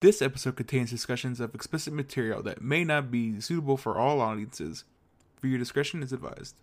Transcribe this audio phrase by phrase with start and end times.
[0.00, 4.84] This episode contains discussions of explicit material that may not be suitable for all audiences.
[5.36, 6.54] For your discretion is advised.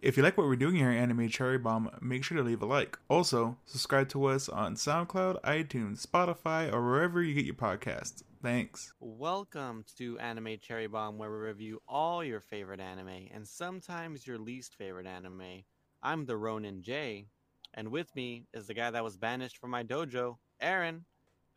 [0.00, 2.62] If you like what we're doing here at Anime Cherry Bomb, make sure to leave
[2.62, 2.98] a like.
[3.10, 8.22] Also, subscribe to us on SoundCloud, iTunes, Spotify, or wherever you get your podcasts.
[8.42, 8.94] Thanks.
[8.98, 14.38] Welcome to Anime Cherry Bomb, where we review all your favorite anime and sometimes your
[14.38, 15.64] least favorite anime.
[16.02, 17.26] I'm the Ronin J,
[17.74, 21.04] and with me is the guy that was banished from my dojo, Aaron.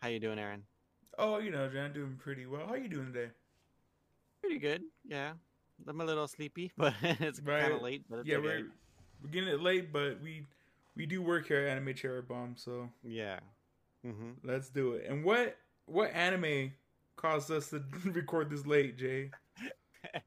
[0.02, 0.64] How you doing, Aaron?
[1.20, 2.66] Oh, you know, John, doing pretty well.
[2.66, 3.32] How are you doing today?
[4.42, 5.34] Pretty good, yeah.
[5.88, 7.62] I'm a little sleepy, but it's Right.
[7.62, 8.06] kind of late.
[8.10, 8.68] But it's yeah, we're
[9.22, 10.46] we're getting it late, but we
[10.96, 13.40] we do work here at Anime Cherry Bomb, so yeah.
[14.06, 14.32] mm-hmm.
[14.44, 15.06] let's do it.
[15.10, 16.72] And what what anime
[17.18, 19.32] caused us to record this late, Jay?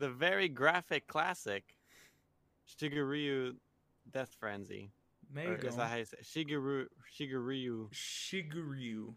[0.00, 1.74] The very graphic classic,
[2.80, 3.56] Shigeru
[4.12, 4.92] Death Frenzy.
[5.34, 5.66] There Or go.
[5.66, 6.24] is that how you say it?
[6.24, 6.86] Shigeru
[7.18, 7.90] Shigeryu.
[7.92, 9.14] Shiguryu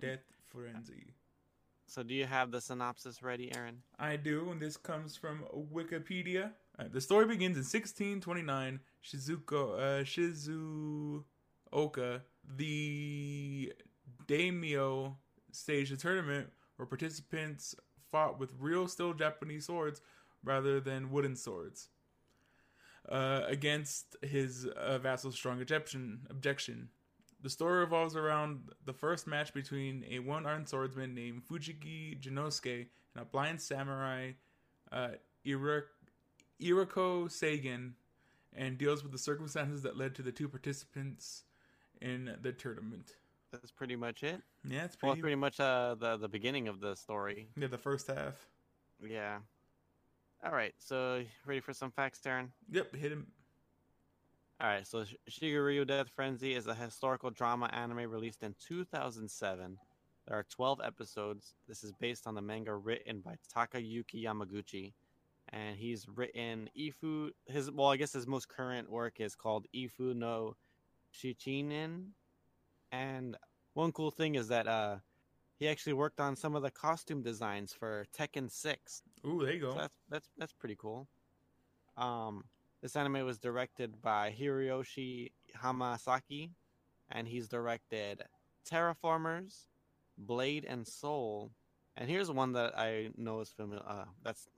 [0.00, 1.14] Death Frenzy.
[1.86, 3.82] so do you have the synopsis ready, Aaron?
[3.98, 6.52] I do, and this comes from Wikipedia.
[6.78, 8.80] Uh, the story begins in 1629.
[9.04, 10.04] Shizuko, uh,
[11.72, 12.22] Shizuoka,
[12.56, 13.72] the
[14.26, 15.16] daimyo,
[15.52, 17.74] staged a tournament where participants
[18.10, 20.00] fought with real, still Japanese swords
[20.42, 21.88] rather than wooden swords.
[23.08, 26.20] Uh, against his uh, vassal's strong objection.
[26.30, 26.88] Objection.
[27.44, 33.22] The story revolves around the first match between a one-armed swordsman named Fujiki Jinosuke and
[33.22, 34.30] a blind samurai,
[34.90, 35.08] uh,
[35.46, 37.96] Iriko Sagan,
[38.56, 41.42] and deals with the circumstances that led to the two participants
[42.00, 43.16] in the tournament.
[43.52, 44.40] That's pretty much it.
[44.66, 45.12] Yeah, it's pretty.
[45.12, 47.48] it's pretty much uh, the the beginning of the story.
[47.58, 48.48] yeah, the first half.
[49.06, 49.40] Yeah.
[50.42, 50.72] All right.
[50.78, 52.52] So ready for some facts, Aaron?
[52.70, 53.26] Yep, hit him.
[54.64, 54.86] All right.
[54.86, 59.76] So Sh- Shigeryu Death Frenzy is a historical drama anime released in 2007.
[60.26, 61.52] There are 12 episodes.
[61.68, 64.94] This is based on the manga written by Takayuki Yamaguchi,
[65.50, 67.28] and he's written Ifu.
[67.44, 70.56] His well, I guess his most current work is called Ifu no
[71.12, 72.06] Shichinin,
[72.90, 73.36] and
[73.74, 74.96] one cool thing is that uh,
[75.58, 79.02] he actually worked on some of the costume designs for Tekken 6.
[79.26, 79.72] Ooh, there you go.
[79.72, 81.06] So that's that's that's pretty cool.
[81.98, 82.44] Um,
[82.84, 86.50] this anime was directed by Hiroshi Hamasaki,
[87.10, 88.22] and he's directed
[88.66, 89.68] Terra Formars,
[90.18, 91.50] Blade and Soul,
[91.96, 93.82] and here's one that I know is familiar.
[93.88, 94.48] Uh, that's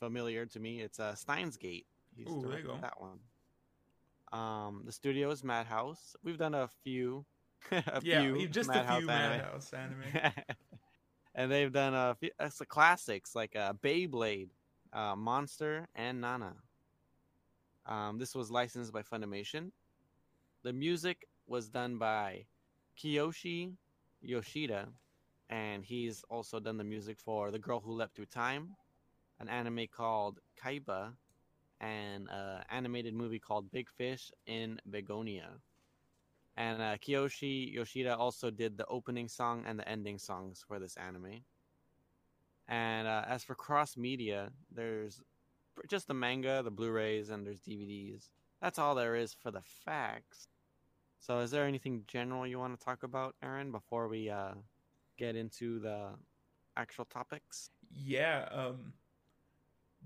[0.00, 0.80] familiar to me.
[0.80, 1.84] It's uh, Steins Gate.
[2.16, 2.78] He's Ooh, there you go.
[2.80, 3.18] That one.
[4.32, 6.16] Um, the studio is Madhouse.
[6.22, 7.26] We've done a few,
[7.70, 9.36] a yeah, few just a Madhouse few anime.
[9.36, 10.32] Madhouse anime.
[11.34, 14.48] and they've done a few uh, some classics like uh, Beyblade,
[14.94, 16.54] uh, Monster, and Nana.
[17.86, 19.70] Um, this was licensed by Funimation.
[20.62, 22.46] The music was done by
[22.98, 23.74] Kiyoshi
[24.22, 24.88] Yoshida,
[25.50, 28.76] and he's also done the music for The Girl Who Leapt Through Time,
[29.40, 31.12] an anime called Kaiba,
[31.80, 35.50] and an animated movie called Big Fish in Begonia.
[36.56, 40.96] And uh, Kiyoshi Yoshida also did the opening song and the ending songs for this
[40.96, 41.42] anime.
[42.68, 45.20] And uh, as for cross media, there's
[45.88, 48.28] just the manga, the Blu-rays, and there's DVDs.
[48.60, 50.48] That's all there is for the facts.
[51.20, 54.54] So, is there anything general you want to talk about, Aaron, before we uh,
[55.16, 56.10] get into the
[56.76, 57.70] actual topics?
[57.94, 58.92] Yeah, um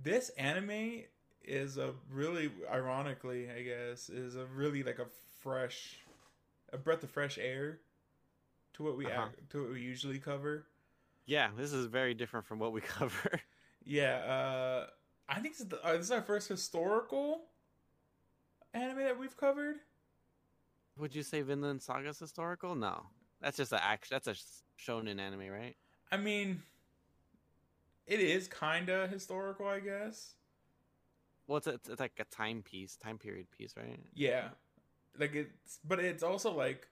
[0.01, 1.03] this anime
[1.43, 5.07] is a really ironically, I guess, is a really like a
[5.41, 5.99] fresh
[6.73, 7.81] a breath of fresh air
[8.75, 9.23] to what we Uh-huh.
[9.25, 10.67] act, to what we usually cover.
[11.27, 13.41] Yeah, this is very different from what we cover.
[13.85, 14.87] Yeah, uh
[15.29, 17.43] I think this is, the, uh, this is our first historical
[18.73, 19.77] anime that we've covered.
[20.99, 22.75] Would you say Vinland Saga's historical?
[22.75, 23.07] No,
[23.41, 24.15] that's just an action.
[24.15, 25.77] That's a sh- shonen anime, right?
[26.11, 26.63] I mean,
[28.07, 30.35] it is kind of historical, I guess.
[31.47, 34.01] Well, it's, it's, it's like a time piece, time period piece, right?
[34.15, 34.49] Yeah.
[35.19, 36.87] Like it's but it's also like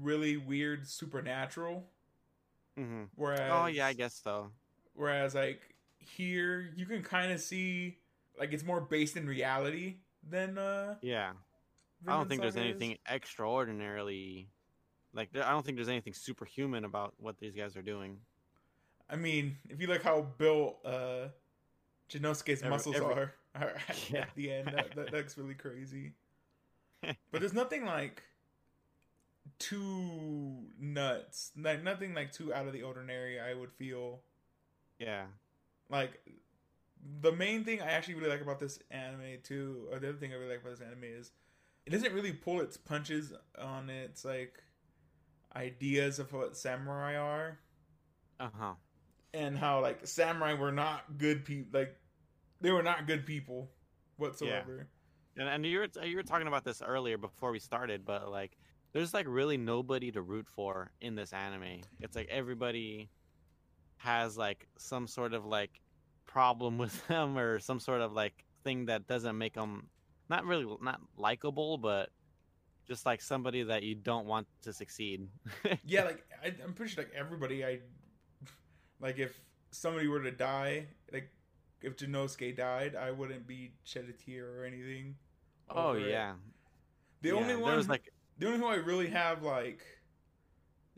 [0.00, 1.84] really weird supernatural
[2.78, 3.02] Mm-hmm.
[3.16, 4.50] whereas Oh yeah, I guess so.
[4.94, 5.71] whereas like
[6.16, 7.98] here you can kind of see
[8.38, 9.96] like it's more based in reality
[10.28, 11.32] than uh Yeah,
[12.06, 12.60] I don't think there's is.
[12.60, 14.48] anything extraordinarily,
[15.12, 18.18] like I don't think there's anything superhuman about what these guys are doing.
[19.10, 21.28] I mean, if you like how built uh
[22.10, 23.34] Jinosuke's Every- muscles every- are,
[24.10, 24.20] Yeah.
[24.20, 26.12] at the end, that, that that's really crazy.
[27.02, 28.22] but there's nothing like
[29.58, 33.40] too nuts, like nothing like too out of the ordinary.
[33.40, 34.20] I would feel
[34.98, 35.24] Yeah,
[35.92, 36.22] like
[37.20, 40.32] the main thing I actually really like about this anime too, or the other thing
[40.32, 41.32] I really like about this anime is
[41.86, 44.62] it doesn't really pull its punches on its like
[45.56, 47.60] ideas of what samurai are
[48.40, 48.74] Uh huh.
[49.34, 51.96] and how like samurai were not good people like
[52.60, 53.70] they were not good people
[54.16, 54.88] whatsoever
[55.36, 55.42] Yeah.
[55.44, 58.56] And, and you were you were talking about this earlier before we started, but like,
[58.92, 61.84] there's like really nobody to root for in this anime.
[62.00, 63.10] It's like everybody
[63.98, 65.81] has like some sort of like
[66.26, 69.88] problem with them or some sort of like thing that doesn't make them
[70.28, 72.10] not really not likable, but
[72.86, 75.28] just like somebody that you don't want to succeed.
[75.84, 77.80] yeah like I, i'm pretty sure like everybody i
[79.00, 79.38] like if
[79.70, 81.30] somebody were to die like
[81.82, 85.16] if Janosuke died i wouldn't be shed a tear or anything
[85.70, 86.10] oh over it.
[86.10, 86.34] yeah.
[87.22, 89.82] the Yeah, only one was like the only who i really have like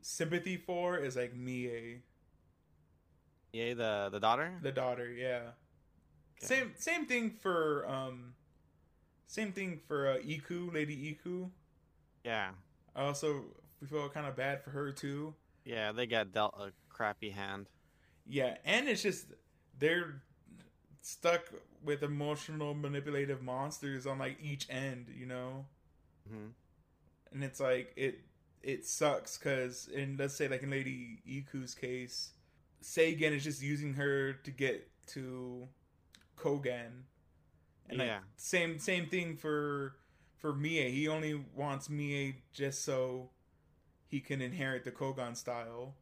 [0.03, 2.01] sympathy for is like mie
[3.55, 4.51] yeah the the daughter.
[4.63, 5.55] the daughter yeah
[6.43, 6.47] Okay.
[6.51, 8.35] same same thing for um
[9.31, 11.47] same thing for uh, iku lady iku
[12.27, 12.51] Yeah.
[12.97, 13.45] i also
[13.87, 15.35] feel kind of bad for her too
[15.65, 17.73] Yeah, they got dealt a crappy hand.
[18.29, 19.33] Yeah, and it's just
[19.79, 20.21] they're
[21.01, 21.49] stuck
[21.83, 25.65] with emotional manipulative monsters on like each end, you know?
[26.29, 26.53] hmm
[27.33, 28.21] And it's like it
[28.63, 32.33] it sucks cuz in let's say like in Lady Iku's case,
[32.85, 35.67] Seigen is just using her to get to
[36.37, 37.05] Kogan.
[37.89, 38.21] And like, Yeah.
[38.37, 39.97] same same thing for
[40.37, 40.91] for Mie.
[40.91, 43.31] He only wants Mie just so
[44.07, 45.97] he can inherit the Kogan style.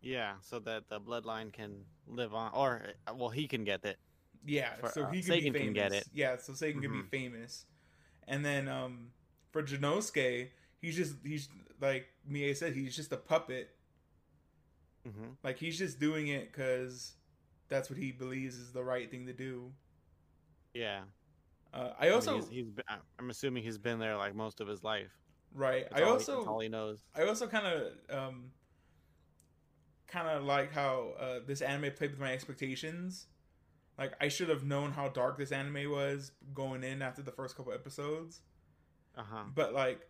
[0.00, 3.98] Yeah, so that the bloodline can live on, or uh, well, he can get it.
[4.46, 5.60] Yeah, For, so uh, he can famous.
[5.60, 6.06] can get it.
[6.12, 7.08] Yeah, so Seigen can be Mhm.
[7.10, 7.66] famous.
[8.26, 9.12] And then um
[9.50, 10.50] for Janosuke,
[10.80, 11.48] he's just he's
[11.80, 13.74] like Mie said, he's just a puppet.
[15.08, 17.14] Hmm Like he's just doing it because
[17.68, 19.72] that's what he believes is the right thing to do.
[20.74, 21.02] Yeah.
[21.72, 22.84] Uh, I I mean, also he's, he's been,
[23.18, 25.12] I'm assuming he's been there like most of his life.
[25.52, 25.86] right.
[25.90, 27.04] That's I all he- also that's all he knows.
[27.14, 28.52] I also kind of um
[30.06, 33.26] kind of like how uh, this anime played with my expectations.
[33.98, 37.56] Like I should have known how dark this anime was going in after the first
[37.56, 38.42] couple episodes.
[39.16, 39.44] Uh huh.
[39.54, 40.00] But like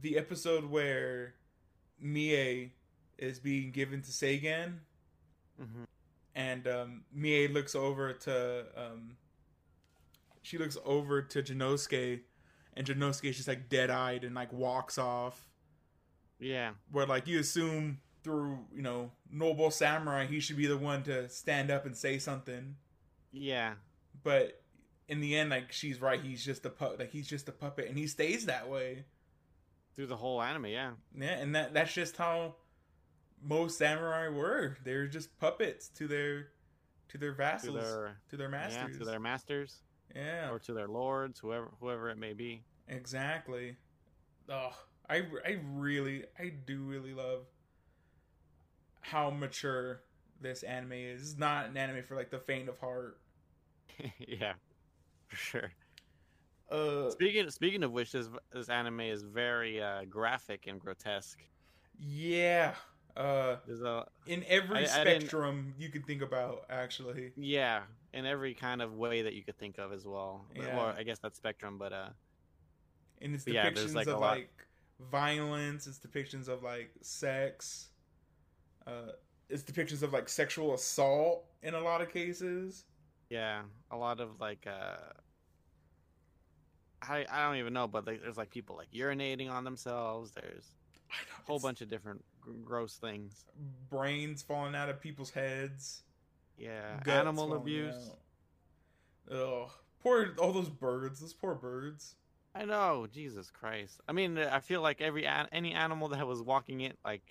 [0.00, 1.34] the episode where
[2.00, 2.72] Mie
[3.18, 4.78] is being given to Seigen
[5.58, 5.84] hmm
[6.38, 9.16] and um, Mie looks over to um,
[10.40, 12.20] she looks over to Janosuke
[12.74, 15.48] and Janosuke's just like dead eyed and like walks off.
[16.38, 16.70] Yeah.
[16.92, 21.28] Where like you assume through, you know, noble samurai he should be the one to
[21.28, 22.76] stand up and say something.
[23.32, 23.74] Yeah.
[24.22, 24.62] But
[25.08, 27.88] in the end, like she's right, he's just a pu- like he's just a puppet
[27.88, 29.04] and he stays that way.
[29.96, 30.66] Through the whole anime.
[30.66, 30.92] Yeah.
[31.18, 32.54] Yeah, and that that's just how
[33.42, 34.76] most samurai were.
[34.84, 36.48] They were just puppets to their
[37.08, 38.98] to their To vassals, their to their yeah, masters.
[38.98, 39.82] to their masters
[40.14, 42.64] Yeah, or to their lords, whoever whoever it may be.
[42.88, 43.76] exactly.
[44.48, 44.76] Oh,
[45.08, 47.46] I I really I do really love
[49.00, 50.02] how mature
[50.40, 51.22] this anime is.
[51.32, 53.18] It's not an anime for like the faint of heart.
[54.18, 54.54] yeah.
[55.28, 55.72] For sure.
[56.70, 61.42] Uh, Speaking speaking of which, this this anime is very uh, graphic and grotesque.
[61.98, 62.74] yeah.
[63.18, 67.32] Uh, There's a in every I- I spectrum you can think about, actually.
[67.36, 67.82] yeah,
[68.12, 70.44] in every kind of way that you could think of as well.
[70.54, 70.78] Yeah.
[70.78, 72.10] Or I guess that's spectrum, but uh,
[73.20, 74.50] and it's But yeah, there's, depictions like, of like
[75.10, 77.90] violence it's depictions of like sex
[78.86, 79.12] uh
[79.48, 82.84] it's depictions of like sexual assault in a lot of cases
[83.30, 84.96] yeah, a lot of like uh,
[87.02, 90.32] I I don't even know, but like, there's like people like urinating on themselves.
[90.32, 90.64] There's
[91.10, 92.24] know, a whole bunch of different
[92.64, 93.44] gross things.
[93.90, 96.02] brains falling out of people's heads
[96.56, 98.10] Yeah, guts animal abuse.
[99.30, 99.70] ugh
[100.02, 102.14] poor all those birds those poor birds
[102.54, 104.00] I know, Jesus Christ.
[104.08, 107.22] I mean, I feel like every any animal that was walking it, like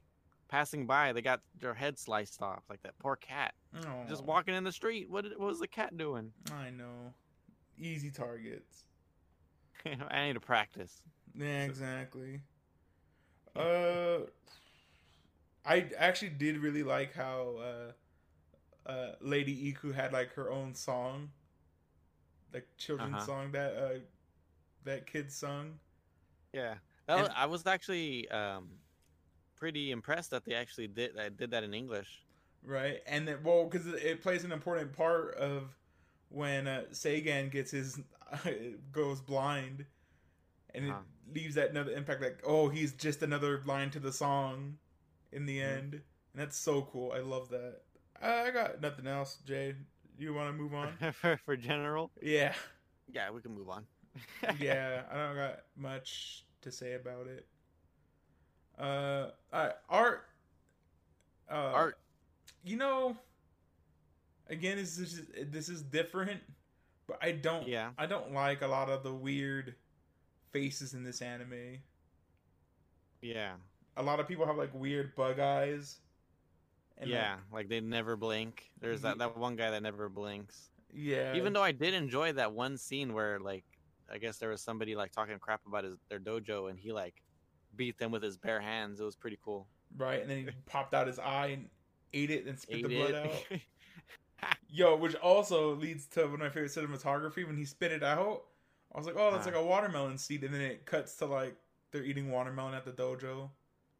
[0.48, 2.64] passing by, they got their head sliced off.
[2.70, 5.10] Like that poor cat, oh, just walking in the street.
[5.10, 6.32] What, what was the cat doing?
[6.54, 7.14] i know
[7.78, 8.86] easy targets
[10.10, 11.02] I need to practice.
[11.36, 12.40] yeah exactly
[13.56, 14.20] uh
[15.68, 21.30] i actually did really like how uh uh lady iku had like her own song
[22.54, 23.26] like children's Uh-huh.
[23.26, 24.00] song that uh
[24.84, 25.80] that kid sung
[26.54, 26.76] Yeah,
[27.08, 28.70] that was, And- I was actually um,
[29.56, 32.24] pretty impressed that they actually did that did that in English.
[32.64, 35.76] right and then well because it plays an important part of
[36.30, 38.00] when uh Sagan gets his
[38.92, 39.86] goes blind
[40.74, 41.00] and Uh-huh.
[41.30, 44.78] it leaves that another impact like oh he's just another line to the song
[45.32, 46.02] in the end and
[46.36, 47.82] that's so cool i love that
[48.22, 49.76] i I got nothing else jay
[50.18, 52.54] you want to move on for for general, yeah
[53.12, 53.86] yeah, we can move on.
[54.60, 57.48] yeah i don't got much to say about it
[58.78, 60.28] Uh, uh art.
[61.50, 61.98] Uh, Art.
[62.64, 63.16] You know,
[64.50, 66.42] again, this is this is different,
[67.08, 67.68] but I don't.
[67.68, 67.92] Yeah.
[67.98, 69.76] I don't like a lot of the weird
[70.52, 71.80] faces in this anime.
[73.22, 73.54] Yeah.
[73.98, 76.00] A lot of people have like weird bug eyes.
[77.00, 78.72] like, yeah, like they never blink.
[78.80, 80.70] There's that, that one guy that never blinks.
[80.94, 81.36] yeah.
[81.36, 83.66] Even though I did enjoy that one scene where like
[84.12, 87.16] I guess there was somebody like talking crap about his their dojo and he like
[87.76, 89.00] beat them with his bare hands.
[89.00, 89.68] It was pretty cool.
[89.98, 91.70] right, and then he popped out his eye and
[92.14, 93.16] ate it and spit Ate the blood it.
[93.16, 93.60] out.
[94.70, 98.44] Yo, which also leads to one of my favorite cinematography when he spit it out.
[98.94, 99.52] I was like, oh, that's Huh.
[99.54, 101.56] like a watermelon seed, and then it cuts to like
[101.92, 103.50] they're eating watermelon at the dojo,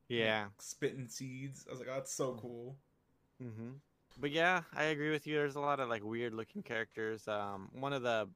[0.10, 0.48] yeah.
[0.60, 1.66] spitting seeds.
[1.68, 2.78] I was like, oh, that's so cool.
[3.42, 3.72] hmm
[4.20, 5.36] But yeah, I agree with you.
[5.36, 7.28] There's a lot of like weird looking characters.
[7.28, 8.28] Um, one of the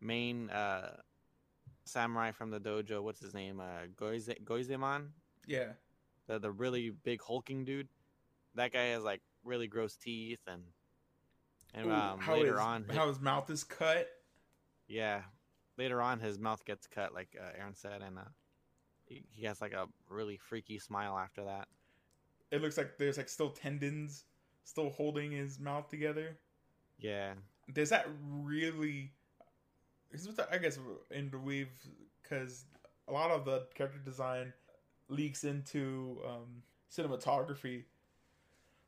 [0.00, 0.96] main uh
[1.84, 3.60] samurai from the dojo, what's his name?
[3.60, 5.08] Uh, Goize Goizemon,
[5.46, 5.72] Yeah,
[6.26, 7.88] the the really big hulking dude.
[8.54, 10.62] That guy has like really gross teeth and
[11.74, 14.08] and Ooh, um, how later his- on, how his mouth is cut.
[14.88, 15.22] yeah,
[15.76, 18.22] later on his mouth gets cut, like uh, Aaron said, and uh,
[19.14, 21.68] he, he has like a really freaky smile after that.
[22.50, 24.24] It looks like there's like still tendons
[24.64, 26.36] still holding his mouth together.
[26.98, 27.34] Yeah,
[27.72, 29.12] Does that really?
[30.12, 30.78] Is what the- I guess
[31.10, 31.68] in the weave
[32.22, 32.64] because
[33.08, 34.52] a lot of the character design
[35.08, 37.84] leaks into um, cinematography.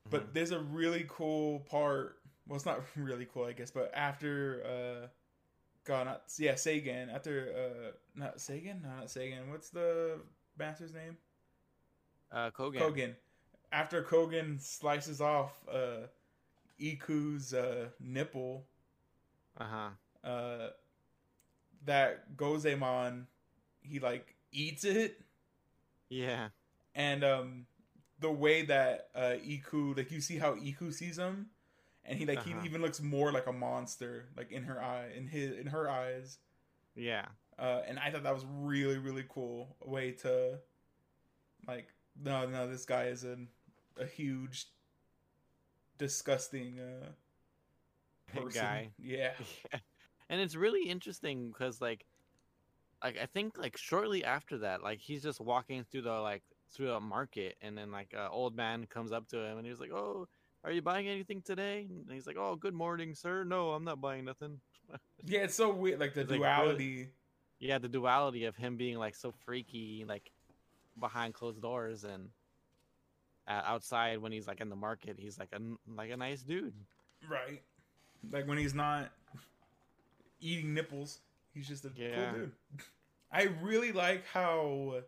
[0.09, 0.33] But Mhm.
[0.35, 2.21] there's a really cool part.
[2.47, 3.71] Well, it's not really cool, I guess.
[3.73, 5.09] But after, uh,
[5.87, 7.11] God, not yeah, Sagan.
[7.11, 9.51] After, uh, not Sagan, no, not Sagan.
[9.51, 10.21] What's the
[10.59, 11.17] master's name?
[12.33, 12.81] uh, Kogan.
[12.81, 13.15] Kogan.
[13.73, 16.07] After Kogan slices off uh,
[16.81, 18.65] Iku's uh, nipple,
[19.59, 20.29] Uh huh.
[20.29, 20.69] uh,
[21.85, 23.27] that Gozemon,
[23.83, 25.21] he like eats it,
[26.09, 26.49] Yeah.
[26.95, 27.67] and um,
[28.21, 31.47] the way that uh, Iku, like you see how Iku sees him,
[32.07, 32.61] and he like Uh-huh.
[32.61, 35.89] he even looks more like a monster, like in her eye, in his in her
[35.91, 36.39] eyes.
[36.95, 37.27] Yeah.
[37.59, 40.61] Uh, and I thought that was really really cool way to,
[41.67, 41.89] like,
[42.23, 43.37] no no this guy is a
[43.99, 44.67] a huge,
[45.99, 47.13] disgusting uh,
[48.35, 48.61] person.
[48.63, 48.91] Guy.
[48.99, 49.33] Yeah.
[49.73, 49.81] Yeah.
[50.29, 52.05] And it's really interesting because like
[53.03, 56.93] like I think like shortly after that, like he's just walking through the like through
[56.93, 59.93] a market and then like an old man comes up to him and he's like,
[59.93, 60.29] Oh,
[60.67, 61.87] are you buying anything today?
[61.89, 63.45] And he's like, Oh, good morning, sir.
[63.45, 64.61] No, I'm not buying nothing.
[65.25, 67.09] Yeah, it's so weird, like the It's, like, really- duality.
[67.59, 70.31] Yeah, the duality of him being like so freaky, like
[71.01, 72.29] behind closed doors and
[73.49, 75.61] uh, outside when he's like in the market, he's like a
[75.93, 76.75] like a nice dude.
[77.29, 77.63] Right.
[78.31, 79.11] Like when he's not
[80.41, 81.21] eating nipples,
[81.55, 82.31] he's just a Yeah.
[82.31, 82.53] cool dude.
[83.33, 85.01] I really like how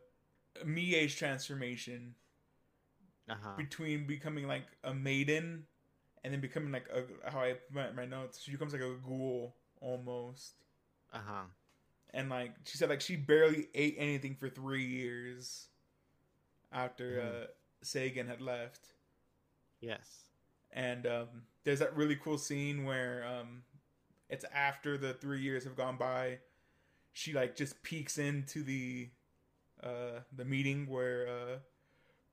[0.64, 2.14] Mie's transformation
[3.28, 3.50] Uh huh.
[3.56, 5.64] between becoming like a maiden
[6.25, 9.56] and then becoming like a how I my, my notes, she becomes like a ghoul
[9.80, 10.54] almost.
[11.12, 11.44] Uh huh.
[12.11, 15.68] And like she said like she barely ate anything for 3 years
[16.73, 17.42] after Mhm.
[17.44, 17.47] uh
[17.82, 18.94] Sagan had left.
[19.80, 20.26] Yes.
[20.70, 21.28] and um,
[21.64, 23.62] there's that really cool scene where um,
[24.28, 26.38] it's after the three years have gone by.
[27.12, 29.11] She like just peeks into the
[29.82, 31.56] uh, the meeting where uh,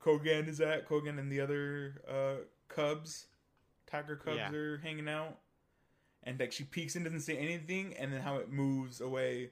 [0.05, 0.87] Kogan is at.
[0.87, 3.27] Kogan and the other uh, cubs,
[3.87, 4.51] tiger cubs, Yeah.
[4.51, 5.39] are hanging out,
[6.23, 9.51] and like she peeks and doesn't say anything, and then how it moves away.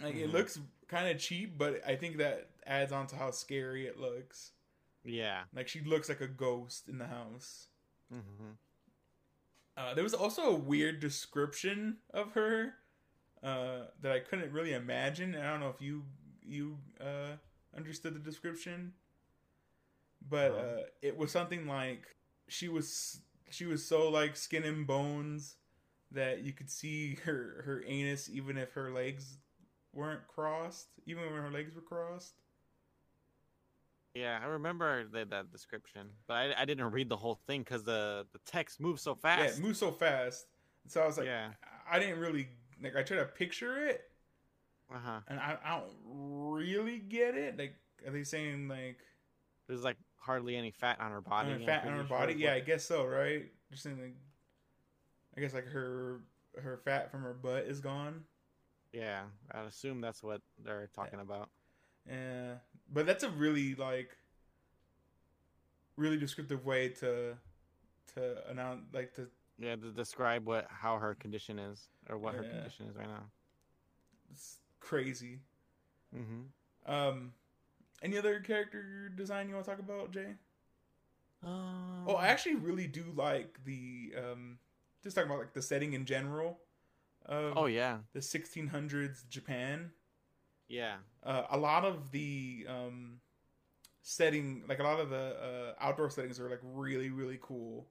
[0.00, 0.32] Like it Mhm.
[0.32, 4.52] looks kind of cheap, but I think that adds on to how scary it looks.
[5.04, 5.44] Yeah.
[5.54, 7.68] Like she looks like a ghost in the house.
[8.12, 8.52] Mm-hmm.
[9.76, 12.74] Uh, there was also a weird description of her
[13.42, 15.34] uh, that I couldn't really imagine.
[15.34, 16.04] I don't know if you
[16.42, 17.36] you uh,
[17.76, 18.92] understood the description,
[20.28, 20.58] but No.
[20.58, 22.16] uh, it was something like
[22.48, 25.56] she was she was so like skin and bones
[26.10, 29.38] that you could see her her anus even if her legs
[29.92, 32.34] weren't crossed, even when her legs were crossed.
[34.14, 37.84] Yeah, I remember that, that description, but I, I didn't read the whole thing because
[37.84, 39.40] the, the text moves so fast.
[39.40, 40.46] Yeah, it moved so fast.
[40.88, 41.50] So I was like, Yeah.
[41.90, 42.48] I didn't really
[42.82, 42.96] like.
[42.96, 44.02] I tried to picture it,
[44.94, 45.20] Uh huh.
[45.28, 45.90] and I, I don't
[46.52, 47.58] really get it.
[47.58, 47.74] Like,
[48.06, 48.98] are they saying like
[49.66, 51.52] There's like hardly any fat on her body.
[51.52, 52.34] on her fat on her body?
[52.34, 53.46] is Yeah, I guess so, right?
[53.70, 54.16] Just saying like,
[55.36, 56.20] I guess like her
[56.62, 58.24] her fat from her butt is gone.
[58.92, 61.50] Yeah, I assume that's what they're talking about.
[62.08, 62.54] Yeah,
[62.92, 64.16] but that's a really like
[65.96, 67.34] really descriptive way to
[68.14, 69.28] to announce like to
[69.58, 73.24] Yeah, to describe what how her condition is or what her condition is right now.
[74.30, 75.40] it's crazy.
[76.14, 76.92] Mm-hmm.
[76.92, 77.32] Um,
[78.02, 80.34] Any other character design you want to talk about, Jay?
[81.42, 84.58] Um, Oh, I actually really do like the um
[85.02, 86.60] just talking about like the setting in general
[87.26, 89.92] of oh yeah, the 1600s Japan.
[90.68, 93.20] yeah, Uh, a lot of the um
[94.02, 95.36] setting, like a lot of the
[95.76, 97.88] uh, outdoor settings, are like really really cool.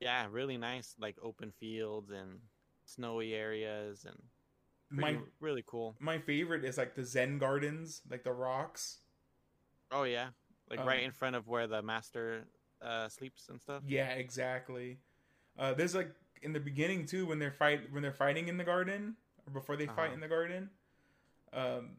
[0.00, 0.26] yeah.
[0.30, 2.40] Really nice, like open fields and
[2.84, 4.18] snowy areas, and
[4.96, 5.96] My really cool.
[5.98, 8.98] my favorite is like the Zen gardens, like the rocks.
[9.90, 10.28] Oh yeah,
[10.70, 12.44] like Um, right in front of where the master
[12.82, 13.82] uh, sleeps and stuff.
[13.86, 14.98] Yeah, exactly.
[15.58, 16.10] Uh, there's like
[16.42, 19.76] in the beginning too when they're fight when they're fighting in the garden or before
[19.76, 20.14] they fight Uh-huh.
[20.14, 20.70] in the garden.
[21.52, 21.96] Um,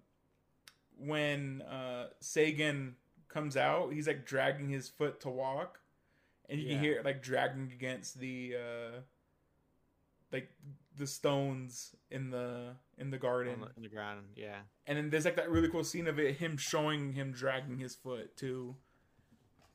[0.98, 2.96] when uh, Sagan
[3.28, 5.80] comes out, he's like dragging his foot to walk,
[6.50, 6.74] and you Yeah.
[6.76, 9.00] can hear it like dragging against the uh,
[10.32, 10.50] like
[10.98, 13.62] the stones in the in the garden.
[13.62, 14.22] The, in the ground.
[14.36, 17.78] Yeah, And then there's like that really cool scene of it, him showing him dragging
[17.78, 18.76] his foot too.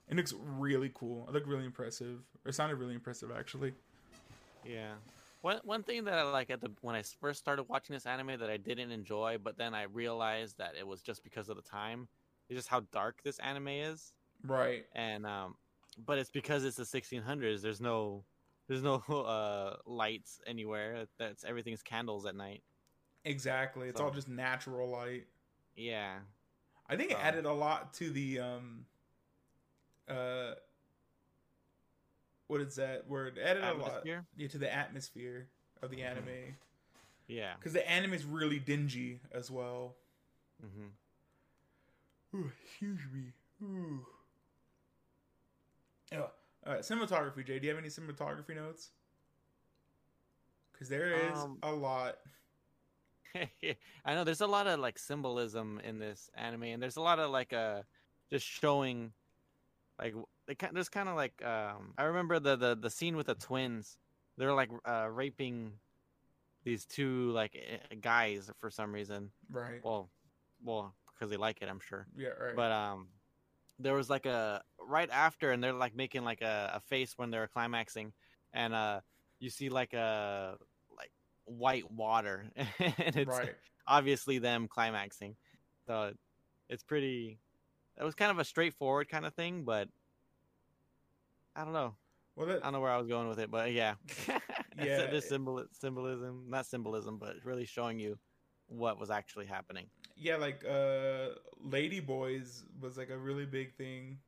[0.08, 1.26] It looks really cool.
[1.28, 2.20] It looked really impressive.
[2.44, 3.72] It sounded really impressive actually.
[4.64, 4.92] yeah.
[5.42, 8.38] One one thing that I like at the when I first started watching this anime
[8.40, 11.62] that I didn't enjoy, but then I realized that it was just because of the
[11.62, 12.08] time,
[12.48, 14.12] is just how dark this anime is.
[14.44, 14.84] Right.
[14.94, 15.54] and um
[16.06, 18.24] but it's because it's the 1600s there's no
[18.70, 22.62] there's no uh lights anywhere that's everything's candles at night
[23.24, 23.88] Exactly.
[23.88, 25.26] It's So- all just natural light.
[25.76, 26.20] yeah
[26.88, 28.86] I think it Um, added a lot to the um
[30.08, 30.54] uh
[32.46, 33.38] what is that word?
[33.38, 35.48] It added a lot yeah, to the atmosphere
[35.82, 36.56] of the anime.
[37.28, 39.96] yeah Because the anime is really dingy as well.
[40.60, 43.32] hmm Ooh, excuse me.
[43.62, 44.06] Ooh.
[46.14, 46.30] Oh,
[46.70, 47.58] all right, cinematography, Jay.
[47.58, 48.90] Do you have any cinematography notes?
[50.72, 52.18] Because there is Um, a lot.
[54.04, 57.20] i know there's a lot of like symbolism in this anime and there's a lot
[57.20, 57.80] of like uh
[58.28, 59.12] just showing
[60.00, 63.16] like w- they kind there's kind of like um i remember the, the the scene
[63.16, 63.98] with the twins
[64.36, 65.70] they're like uh raping
[66.64, 69.78] these two like eh, guys for some reason Right.
[69.84, 70.10] well
[70.64, 72.56] well because they like it i'm sure yeah, right.
[72.56, 73.06] but um
[73.78, 77.30] there was like a right after and they're like making like a, a face when
[77.30, 78.12] they're climaxing
[78.52, 79.00] and uh
[79.38, 80.56] you see like a
[80.96, 81.10] like
[81.44, 83.54] white water and it's right.
[83.86, 85.34] obviously them climaxing.
[85.86, 86.12] So
[86.68, 87.38] it's pretty
[87.98, 89.88] it was kind of a straightforward kind of thing but
[91.56, 91.94] i don't know.
[92.36, 93.94] Well, i don't know where i was going with it but yeah.
[94.78, 98.18] Yeah, this symbol symbolism not symbolism but really showing you
[98.70, 99.86] what was actually happening.
[100.16, 104.18] Yeah, like uh, Lady Boys was like a really big thing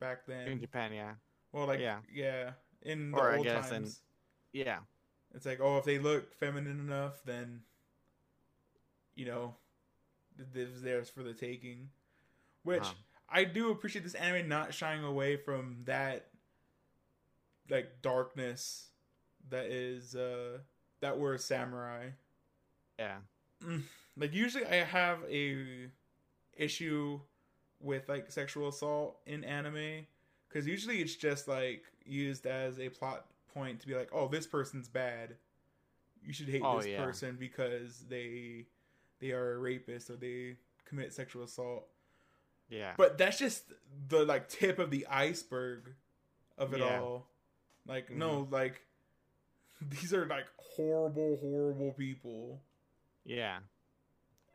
[0.00, 0.48] back then.
[0.48, 1.12] in japan yeah
[1.52, 1.98] Well, like yeah.
[2.12, 4.00] yeah, in the Or old guess in- times,
[4.52, 4.78] yeah
[5.34, 7.62] it's like oh, if they look feminine enough, then
[9.14, 9.54] you know,
[10.36, 11.88] this theirs for the taking.
[12.62, 12.92] Which Uh-huh.
[13.28, 16.28] I do appreciate this anime not shying away from that
[17.68, 18.90] like darkness
[19.50, 20.58] that is uh
[21.00, 22.10] that we're a samurai.
[22.98, 23.16] yeah
[24.16, 25.88] Like usually I have a
[26.56, 27.20] issue
[27.80, 30.06] with like sexual assault in anime
[30.48, 34.46] cuz usually it's just like used as a plot point to be like, "Oh, this
[34.46, 35.36] person's bad.
[36.22, 37.04] You should hate Oh, this yeah.
[37.04, 38.66] person because they
[39.18, 41.88] they are a rapist or they commit sexual assault."
[42.68, 43.72] yeah But that's just
[44.08, 45.94] the like tip of the iceberg
[46.58, 47.00] of it Yeah.
[47.00, 47.28] all.
[47.86, 48.16] Like Mhm.
[48.16, 48.82] no, like
[49.80, 52.60] these are like horrible, horrible people,
[53.24, 53.58] yeah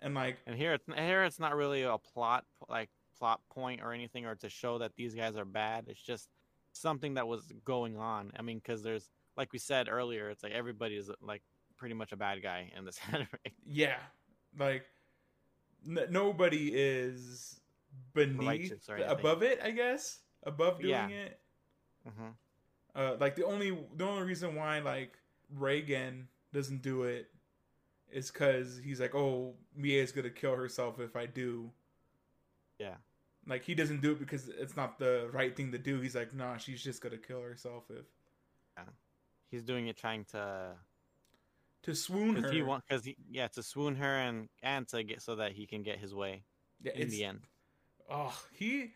[0.02, 2.90] and like And here, it's here it's not really a plot like
[3.22, 5.86] plot point or anything, or to show that these guys are bad.
[5.88, 6.28] It's just
[6.74, 8.32] something that was going on.
[8.38, 11.44] I mean, because there's like we said earlier, it's like everybody is like
[11.78, 13.28] pretty much a bad guy in this anime.
[13.64, 13.98] yeah,
[14.58, 14.86] like
[15.88, 17.60] n- nobody is
[18.16, 19.12] beneath, Righteous or anything.
[19.20, 19.60] above it.
[19.64, 21.08] I guess above doing Yeah.
[21.08, 21.40] it.
[22.08, 22.30] hmm
[22.96, 25.14] Uh, like the only the only reason why like
[25.56, 27.30] Reagan doesn't do it
[28.12, 31.70] is because he's like, oh, Mie is gonna kill herself if I do.
[32.80, 32.96] Yeah.
[33.48, 36.00] Like he doesn't do it because it's not the right thing to do.
[36.00, 38.06] He's like, nah, she's just gonna kill herself if
[38.78, 38.84] Yeah.
[39.50, 40.76] He's doing it trying to
[41.84, 42.42] to swoon her.
[42.42, 45.54] because he want because he yeah to swoon her and and to get so that
[45.54, 46.44] he can get his way
[46.84, 47.42] yeah, in the end.
[48.10, 48.92] Oh, he,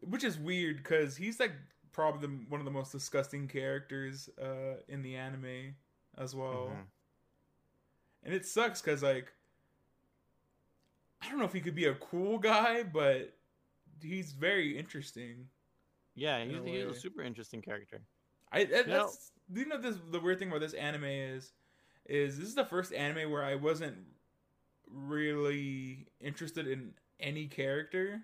[0.00, 1.52] which is weird because he's like
[1.92, 5.74] probably the, one of the most disgusting characters uh, in the anime
[6.18, 6.86] as well, Mhm.
[8.24, 9.32] and it sucks because like
[11.22, 13.32] I don't know if he could be a cool guy, but
[14.02, 15.46] he's very interesting.
[16.14, 18.02] Yeah, In he's, a he's a super interesting character.
[18.52, 21.52] I that, You know- that's you know this the weird thing about this anime is
[22.06, 23.96] is this is the first anime where I wasn't
[24.90, 28.22] really interested in any character.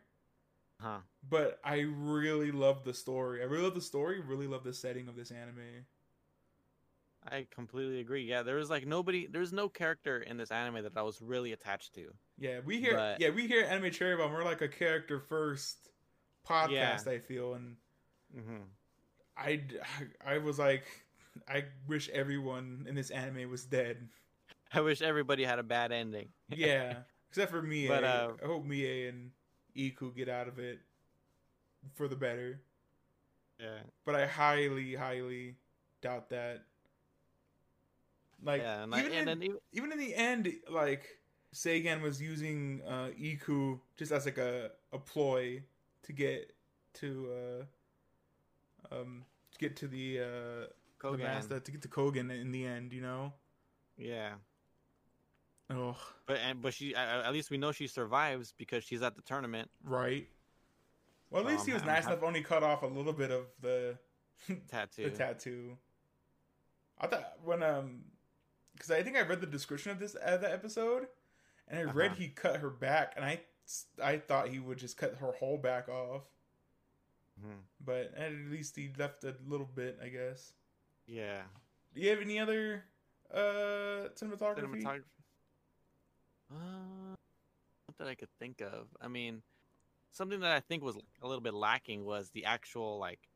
[0.81, 0.99] Huh.
[1.31, 3.41] but I really love the story.
[3.41, 4.19] I really love the story.
[4.21, 5.87] Really love the setting of this anime.
[7.25, 8.25] I completely agree.
[8.25, 9.29] Yeah, there was like nobody.
[9.29, 12.13] There's no character in this anime that I was really attached to.
[12.43, 14.33] Yeah, we hear But- yeah we hear anime cherry bomb.
[14.33, 15.91] We're like a character first
[16.45, 17.07] podcast.
[17.07, 17.77] I feel and
[18.35, 18.63] hmm
[19.37, 19.63] I
[20.27, 20.85] I was like
[21.49, 24.09] I wish everyone in this anime was dead.
[24.73, 26.31] I wish everybody had a bad ending.
[26.49, 26.95] Yeah,
[27.31, 27.87] except for Mie.
[27.89, 29.31] But, uh, I hope Mie and
[29.77, 30.81] Iku get out of it
[31.95, 32.61] for the better.
[33.61, 33.79] Yeah.
[34.05, 35.57] But I highly, highly
[36.01, 36.65] doubt that.
[38.43, 41.07] Like yeah, and, I, and in, then even, even in the end, like
[41.53, 45.63] Sagan was using uh, Iku just as like a, a ploy
[46.05, 46.53] to get
[46.95, 47.29] to
[48.91, 51.19] uh, um to get to the uh the Kogan.
[51.21, 52.93] master to get to Kogan in the end.
[52.93, 53.33] You know.
[53.99, 54.33] Yeah,
[55.71, 59.23] Oh, but and but she at least we know she survives because she's at the
[59.23, 59.71] tournament.
[59.85, 60.27] right.
[61.31, 62.25] Well, at least Um, he was I'm nice hap- enough.
[62.25, 63.97] Only cut off a little bit of the
[64.69, 65.05] Tattoo.
[65.05, 65.79] the tattoo.
[67.01, 68.01] I thought when um,
[68.75, 71.07] because I think I read the description of this uh, the episode,
[71.73, 72.21] and I read Uh-huh.
[72.21, 73.45] he cut her back, and I
[74.03, 76.25] I thought he would just cut her whole back off,
[77.41, 77.63] Mhm.
[77.81, 80.53] but at least he left a little bit, I guess.
[81.07, 81.49] Yeah.
[81.95, 82.85] Do you have any other
[83.31, 84.83] uh cinematography?
[84.83, 85.05] Cinematography.
[86.51, 87.17] Uh,
[87.89, 88.89] not that I could think of.
[89.01, 89.43] I mean,
[90.11, 93.31] something that I think was a little bit lacking was the actual like,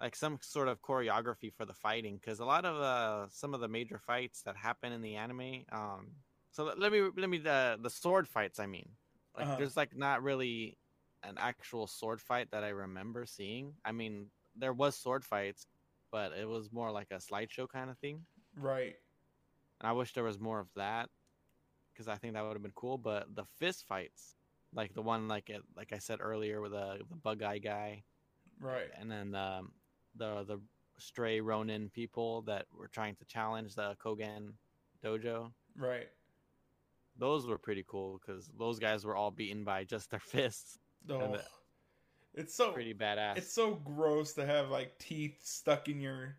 [0.00, 2.16] like some sort of choreography for the fighting.
[2.16, 5.64] Because a lot of uh, some of the major fights that happen in the anime,
[5.70, 6.16] um,
[6.52, 8.58] so let- me let me the the sword fights.
[8.58, 8.88] I mean,
[9.36, 9.56] like Uh-huh.
[9.56, 10.76] there's like not really
[11.22, 13.74] an actual sword fight that I remember seeing.
[13.84, 15.66] I mean, there was sword fights,
[16.10, 18.24] but it was more like a slideshow kind of thing.
[18.56, 18.96] Right.
[19.80, 21.08] And I wish there was more of that
[21.92, 22.98] because I think that would have been cool.
[22.98, 24.34] But the fist fights,
[24.72, 28.02] like the one like it, like I said earlier with the the bug eye guy,
[28.58, 28.90] Right.
[28.98, 29.72] and then um,
[30.16, 30.60] the the
[30.98, 34.52] stray Ronin people that were trying to challenge the Kogan
[35.02, 35.52] dojo.
[35.76, 36.08] Right.
[37.20, 40.78] Those were pretty cool because those guys were all beaten by just their fists.
[41.08, 41.36] Oh,
[42.34, 43.36] it's so Pretty badass.
[43.36, 46.36] it's so gross to have like teeth stuck in your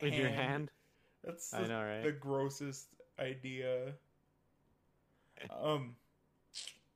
[0.00, 0.70] with your hand.
[1.24, 2.02] That's I the, know, right?
[2.02, 2.88] the grossest
[3.18, 3.92] idea.
[5.62, 5.96] Um,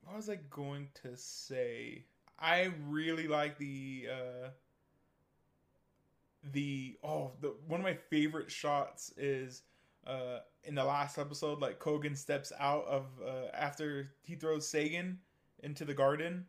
[0.03, 2.05] what was I going to say?
[2.39, 4.49] I really like the uh
[6.51, 9.63] the oh the one of my favorite shots is
[10.07, 15.19] uh in the last episode like Kogan steps out of uh after he throws Sagan
[15.63, 16.45] into the garden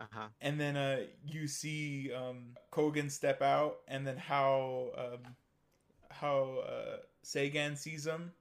[0.00, 0.26] Uh huh.
[0.40, 5.34] and then uh you see um Kogan step out and then how um
[6.10, 8.32] how uh Sagan sees him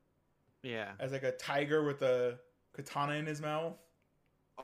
[0.63, 0.91] Yeah.
[1.00, 2.39] as like a tiger with a
[2.74, 3.76] katana in his mouth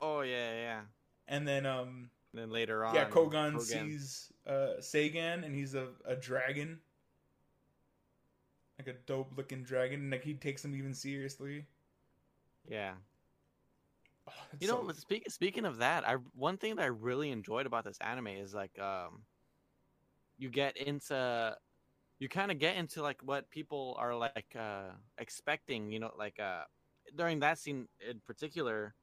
[0.01, 0.81] Oh yeah, yeah.
[1.27, 5.87] and then um And then later on, yeah Kogan, sees uh Sagan and he's a,
[6.05, 6.79] a dragon
[8.77, 11.65] like a dope looking dragon and like he takes him even seriously
[12.69, 12.93] Yeah.
[14.27, 17.65] Oh, You know, so- speak, speaking of that, I one thing that I really enjoyed
[17.65, 19.21] about this anime is like um
[20.37, 21.55] you get into
[22.19, 26.39] you kind of get into like what people are like uh expecting, you know, like
[26.39, 26.63] uh
[27.15, 28.95] during that scene in particular,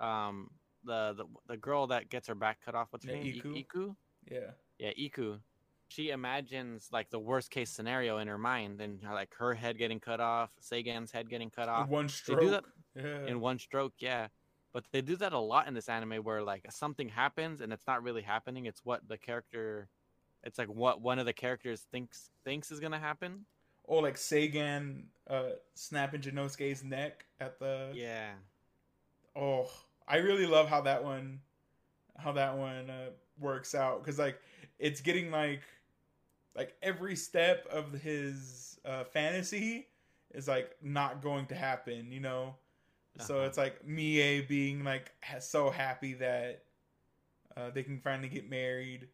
[0.00, 0.50] um
[0.84, 3.34] the the, the girl that gets her back cut off what's her Yeah, name?
[3.34, 3.54] Iku.
[3.58, 3.96] Iku?
[4.30, 5.38] yeah Yeah, Iku.
[5.88, 10.00] She imagines like the worst case scenario in her mind and like her head getting
[10.00, 11.88] cut off, Sagan's head getting cut off.
[11.88, 12.40] One stroke.
[12.40, 13.26] they do that yeah.
[13.26, 14.28] in one stroke yeah.
[14.72, 17.86] But they do that a lot in this anime where like something happens and it's
[17.86, 18.66] not really happening.
[18.66, 19.88] It's what the character
[20.44, 23.46] it's like what one of the characters thinks thinks is gonna happen.
[23.84, 28.32] Or like Sagan uh snapping Janosuke's neck at the yeah.
[29.34, 29.70] Oh
[30.08, 31.38] i really love how that one
[32.16, 34.40] how that one uh, works out because like
[34.78, 35.62] it's getting like
[36.58, 39.88] like every step of his uh fantasy
[40.34, 42.56] is like not going to happen you know?
[43.18, 43.44] So Uh-huh.
[43.44, 46.64] it's like mie being like so happy that
[47.56, 49.08] uh they can finally get married.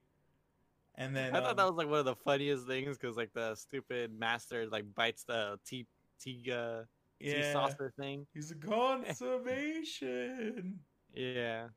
[0.96, 3.32] And then i thought um, that was like one of the funniest things because like
[3.34, 5.86] the stupid master like bites the tea
[6.20, 6.82] tea uh
[7.28, 8.26] tea saucer thing.
[8.34, 10.80] He's a conservation.
[11.14, 11.68] Yeah.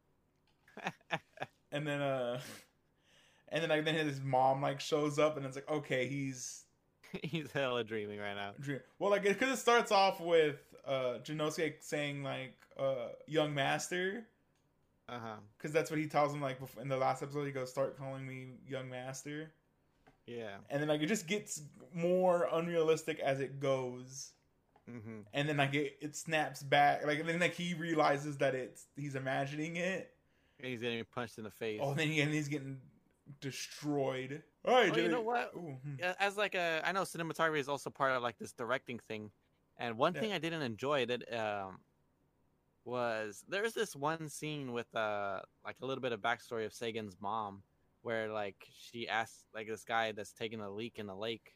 [1.71, 2.41] And then uh
[3.49, 6.63] and then like then his mom like shows up and it's like okay he's
[7.23, 8.51] he's hella dreaming right now.
[8.59, 14.27] Dream well like because it starts off with uh Janosuke saying like uh young master.
[15.09, 15.35] Uh-huh.
[15.57, 17.97] Because that's what he tells him like before, in the last episode he goes start
[17.97, 19.51] calling me young master.
[20.25, 20.55] Yeah.
[20.69, 21.61] And then like it just gets
[21.93, 24.31] more unrealistic as it goes.
[24.89, 25.19] Mm-hmm.
[25.33, 29.15] and then like it, it snaps back like then like he realizes that it's he's
[29.15, 30.13] imagining it.
[30.59, 31.81] And he's getting punched in the face.
[31.83, 32.77] Oh, then he, and he's getting
[33.39, 34.43] destroyed.
[34.65, 35.51] All right, Oh, you know what?
[35.55, 36.03] Ooh, hmm.
[36.19, 39.31] As like a I know cinematography is also part of like this directing thing,
[39.77, 40.21] and one Yeah.
[40.21, 41.79] thing I didn't enjoy that um
[42.85, 47.17] was there's this one scene with uh like a little bit of backstory of Sagan's
[47.19, 47.61] mom
[48.01, 51.55] where like she asks like this guy that's taking a leak in the lake,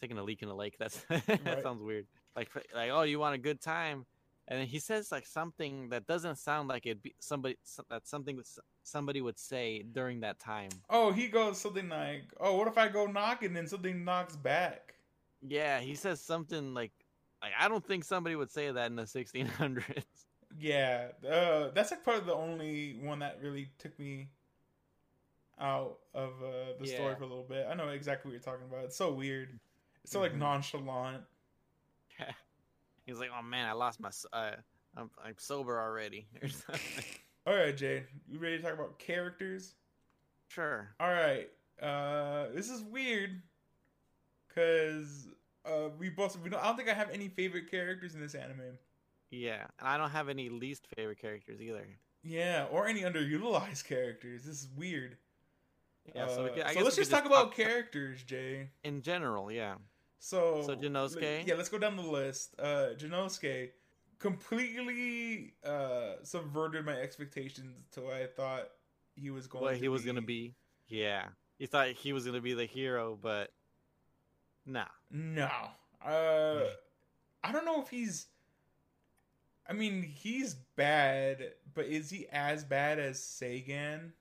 [0.00, 0.76] taking a leak in the lake.
[0.78, 1.62] That's that Right.
[1.62, 2.06] sounds weird.
[2.34, 4.06] Like like oh you want a good time,
[4.48, 7.56] and he says like something that doesn't sound like it be somebody
[7.90, 8.46] that something that
[8.82, 10.70] somebody would say during that time.
[10.90, 14.94] Oh, he goes something like, "Oh, what if I go knocking and something knocks back?"
[15.42, 16.92] Yeah, he says something like,
[17.42, 20.04] like I don't think somebody would say that in the 1600s.
[20.58, 24.28] Yeah, uh, that's like probably the only one that really took me
[25.58, 27.66] out of uh, the story for a little bit.
[27.68, 28.84] I know exactly what you're talking about.
[28.84, 29.58] It's so weird.
[30.02, 30.38] It's so like Mhm.
[30.38, 31.24] nonchalant.
[33.06, 34.52] He's like, oh man, I lost my, uh,
[34.96, 36.26] I'm, I'm sober already.
[36.42, 37.04] or something.
[37.46, 39.74] All right, Jay, you ready to talk about characters?
[40.48, 40.88] sure.
[41.00, 41.48] All right,
[41.82, 43.42] uh, this is weird
[44.48, 45.26] because
[45.66, 46.62] uh, we both we don't.
[46.62, 48.78] I don't think I have any favorite characters in this anime.
[49.30, 51.86] Yeah, and I don't have any least favorite characters either.
[52.22, 54.44] Yeah, or any underutilized characters.
[54.44, 55.16] This is weird.
[56.14, 58.68] Yeah, so, we Uh, could, I so guess let's just could talk about characters, Jay.
[58.84, 59.50] in general.
[59.50, 59.74] Yeah.
[60.18, 61.46] So, So Jinosuke?
[61.46, 62.54] Yeah, let's go down the list.
[62.58, 63.70] Uh, Jinosuke
[64.18, 68.68] completely uh, subverted my expectations to what I thought
[69.16, 69.64] he was going.
[69.64, 70.54] What to he was gonna be.
[70.88, 71.26] Yeah.
[71.58, 73.50] You thought he was gonna be the hero, but
[74.66, 74.86] nah.
[75.10, 75.50] No,
[76.04, 76.60] uh,
[77.42, 78.26] I don't know if he's.
[79.68, 84.12] I mean, he's bad, but is he as bad as Sagan?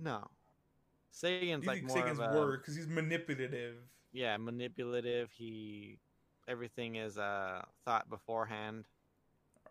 [0.00, 0.26] No.
[1.10, 3.76] Sagan's like think more Sagan's of a, worse because he's manipulative.
[4.14, 5.30] Yeah, manipulative.
[5.36, 5.98] He
[6.48, 8.86] everything is uh thought beforehand.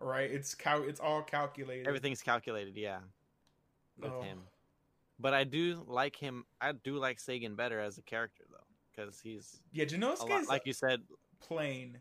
[0.00, 0.30] Right?
[0.30, 1.88] It's cal- It's all calculated.
[1.88, 2.98] Everything's calculated, yeah.
[3.98, 4.22] With Oh.
[4.22, 4.38] him.
[5.18, 6.44] But I do like him.
[6.60, 10.48] I do like Sagan better as a character though, because he's Yeah, a Jinosuke's lot,
[10.48, 11.02] like you said.
[11.40, 12.00] plain.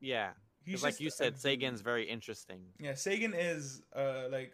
[0.00, 0.32] Yeah,
[0.64, 1.38] He's like you said.
[1.38, 2.60] Sagan's very interesting.
[2.78, 4.52] Yeah, Sagan is uh like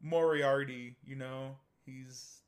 [0.00, 1.56] Moriarty, you know.
[1.84, 2.42] He's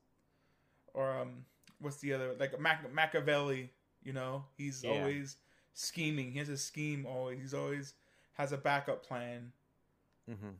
[0.94, 1.44] or um
[1.80, 3.72] what's the other like Mac- Machiavelli,
[4.08, 4.46] you know.
[4.56, 4.92] He's Yeah.
[4.92, 5.36] always
[5.74, 6.32] scheming.
[6.32, 7.38] He has a scheme always.
[7.38, 7.92] He's always
[8.32, 9.52] has a backup plan.
[10.26, 10.50] hmm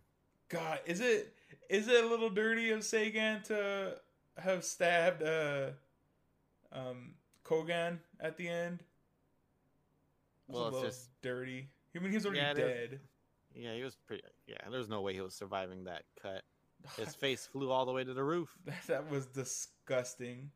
[0.50, 1.34] God, is it
[1.70, 3.98] is it a little dirty of Sagan to
[4.38, 5.70] have stabbed uh
[6.72, 8.84] um Kogan at the end?
[10.46, 11.68] Well, it's just- dirty.
[11.96, 13.00] I mean, he's already Yeah, dead.
[13.54, 14.22] Yeah, he was pretty.
[14.46, 16.44] Yeah, there's no way he was surviving that cut.
[16.96, 18.56] His face flew all the way to the roof.
[18.66, 20.50] That, that was disgusting.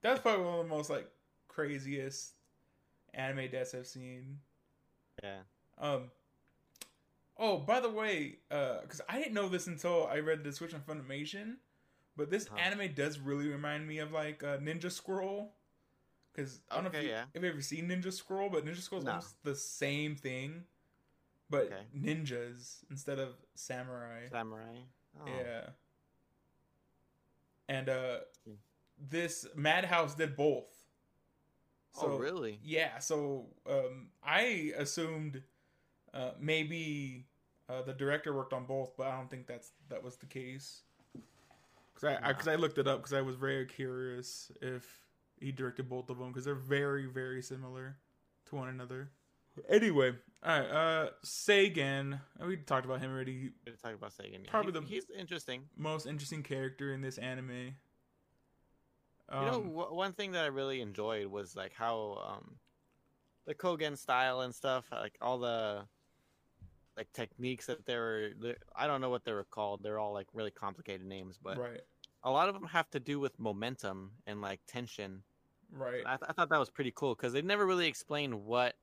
[0.00, 1.06] That's probably one of the most like
[1.58, 2.34] craziest
[3.14, 4.38] anime deaths I've seen.
[5.22, 5.38] Yeah.
[5.78, 6.10] Um.
[7.36, 10.74] Oh, by the way, uh, because I didn't know this until I read the Switch
[10.74, 11.56] on Funimation,
[12.16, 12.56] but this Huh.
[12.56, 15.52] anime does really remind me of like uh, Ninja Scroll.
[16.32, 17.24] Because I don't know if you yeah.
[17.34, 19.10] have ever seen Ninja Scroll, but Ninja Scroll is No.
[19.12, 20.64] almost the same thing,
[21.50, 21.82] but Okay.
[21.96, 24.28] ninjas instead of samurai.
[24.30, 24.76] Samurai.
[25.20, 25.26] Oh.
[25.26, 25.70] Yeah.
[27.68, 28.54] And uh Hmm.
[28.98, 30.77] this Madhouse did both.
[32.06, 32.58] Oh, really?
[32.62, 35.42] Yeah, so um I assumed
[36.14, 37.26] uh maybe
[37.68, 40.82] uh the director worked on both, but I don't think that's that was the case.
[41.94, 42.32] Cuz I, I Nah.
[42.34, 45.06] cuz I looked it up cuz I was very curious if
[45.40, 47.96] he directed both of them cuz they're very very similar
[48.46, 49.10] to one another.
[49.68, 50.12] Anyway,
[50.44, 53.50] all right, uh Sagan, we talked about him already.
[53.66, 54.44] We talk about Sagan.
[54.44, 54.50] Yeah.
[54.50, 55.68] Probably He- the- he's interesting.
[55.76, 57.74] most interesting character in this anime.
[59.30, 62.58] Um, you know, w- one thing that I really enjoyed was like how um,
[63.46, 65.86] the Kogan style and stuff, like all the
[66.96, 68.30] like techniques that they were.
[68.74, 69.82] I don't know what they were called.
[69.82, 71.80] They're all like really complicated names, but right,
[72.24, 75.22] a lot of them have to do with momentum and like tension.
[75.70, 78.74] right, I, th- I thought that was pretty cool because they never really explained what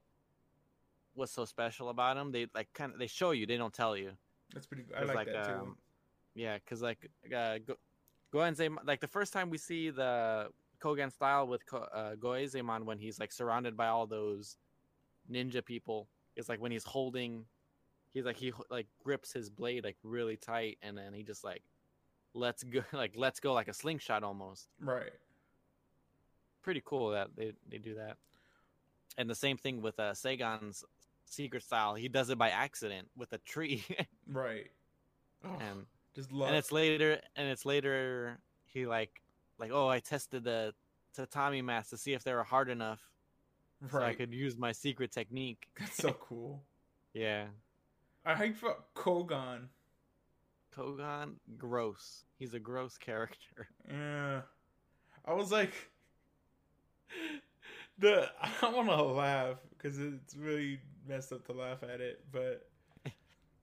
[1.16, 2.32] was so special about them.
[2.32, 4.12] They like kind of they show you, they don't tell you.
[4.54, 4.84] that's pretty.
[4.84, 4.96] good.
[4.96, 5.54] I 'Cause, like, that too.
[5.54, 5.78] um,
[6.36, 7.78] Yeah, because like uh, Go-
[8.36, 10.50] Goenzemon, like the first time we see the
[10.82, 14.58] Kogan style with Ko- uh, Goenzemon when he's like surrounded by all those
[15.32, 17.46] ninja people, it's like when he's holding,
[18.14, 21.64] he's like he like grips his blade like really tight, and then he just like
[22.34, 24.68] lets go, like lets go like a slingshot almost.
[24.82, 25.14] Right,
[26.62, 28.18] Pretty cool that they they do that.
[29.18, 30.84] And the same thing with uh, Sagan's
[31.24, 31.96] secret style.
[31.96, 33.86] He does it by accident with a tree,
[34.28, 34.68] right.
[35.46, 36.48] Oh, and just love.
[36.48, 39.22] and it's later and it's later he like
[39.60, 40.74] like oh i tested the
[41.14, 43.02] tatami mats to see if they were hard enough
[43.92, 46.64] so i could use my secret technique That's so cool.
[47.14, 47.46] yeah
[48.28, 49.68] I hyped for Kogan.
[50.76, 52.26] Togan, gross.
[52.40, 53.68] He's a gross character.
[53.88, 54.42] Yeah.
[55.28, 55.74] I was like,
[58.00, 58.28] the
[58.64, 62.68] I want to laugh because it's really messed up to laugh at it, but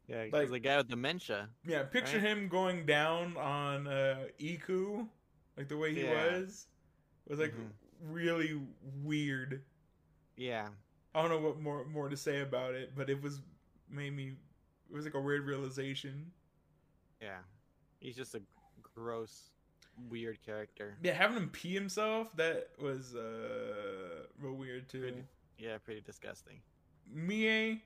[0.09, 1.49] Yeah, he's Like- the guy with dementia.
[1.65, 2.27] yeah, picture Right.
[2.27, 5.09] him going down on uh, Iku,
[5.57, 6.38] like the way he Yeah.
[6.38, 6.67] was,
[7.27, 7.71] was like Mhm.
[8.01, 8.61] really
[9.03, 9.65] weird.
[10.37, 10.69] Yeah,
[11.15, 13.41] I don't know what more more to say about it, but it was
[13.88, 14.37] made me.
[14.91, 16.33] It was like a weird realization.
[17.21, 17.43] yeah.
[18.01, 18.43] He's just a
[18.95, 19.53] gross,
[20.09, 20.99] weird character.
[21.03, 25.01] Yeah, having him pee himself that was uh real weird too.
[25.03, 25.25] Pretty-
[25.59, 26.61] Yeah, pretty disgusting.
[27.07, 27.81] Mie,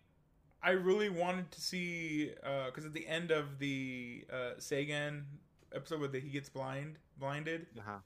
[0.67, 2.33] I really wanted to see
[2.67, 5.25] because at the end of the uh, Sagan
[5.73, 7.99] episode where he gets blind, blinded, Uh-huh.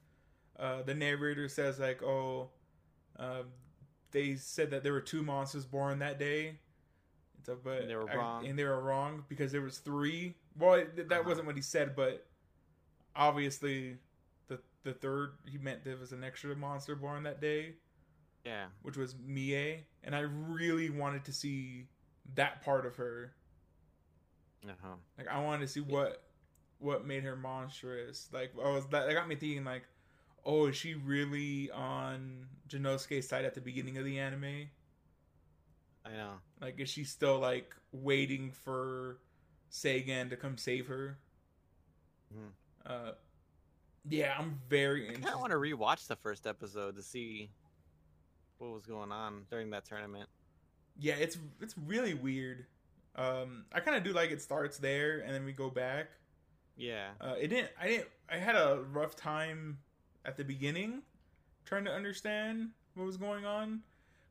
[0.63, 2.51] uh, the narrator says like, "Oh,
[3.19, 3.45] uh,
[4.11, 6.59] they said that there were two monsters born that day."
[7.47, 8.47] So, but And they were I- wrong.
[8.47, 10.35] and they were wrong because there was three.
[10.59, 11.29] Well, it, that Uh-huh.
[11.31, 12.27] wasn't what he said, but
[13.17, 13.97] obviously,
[14.49, 17.77] the the third he meant there was an extra monster born that day
[18.45, 18.67] Yeah.
[18.83, 21.89] which was Mie, and I really wanted to see
[22.35, 23.33] that part of her.
[24.69, 24.95] Uh-huh.
[25.17, 26.23] Like I wanted to see what
[26.79, 28.29] what made her monstrous.
[28.33, 29.85] Like I was that, that got me thinking like,
[30.45, 34.69] oh, is she really on Janosuke's side at the beginning of the anime?
[36.05, 36.33] I know.
[36.61, 39.19] Like is she still like waiting for
[39.69, 41.19] Sagan to come save her?
[42.35, 42.51] Mhm.
[42.87, 43.13] Uh
[44.09, 47.51] yeah, I'm very I kind of want to rewatch the first episode to see
[48.59, 50.29] what was going on during that tournament.
[51.01, 52.67] Yeah, it's it's really weird.
[53.17, 56.11] Um, I kind of do like it starts there and then we go back.
[56.77, 57.11] Yeah.
[57.21, 57.71] Uh, it didn't.
[57.81, 58.09] I didn't.
[58.31, 59.79] I had a rough time
[60.25, 61.03] at the beginning
[61.65, 63.81] trying to understand what was going on.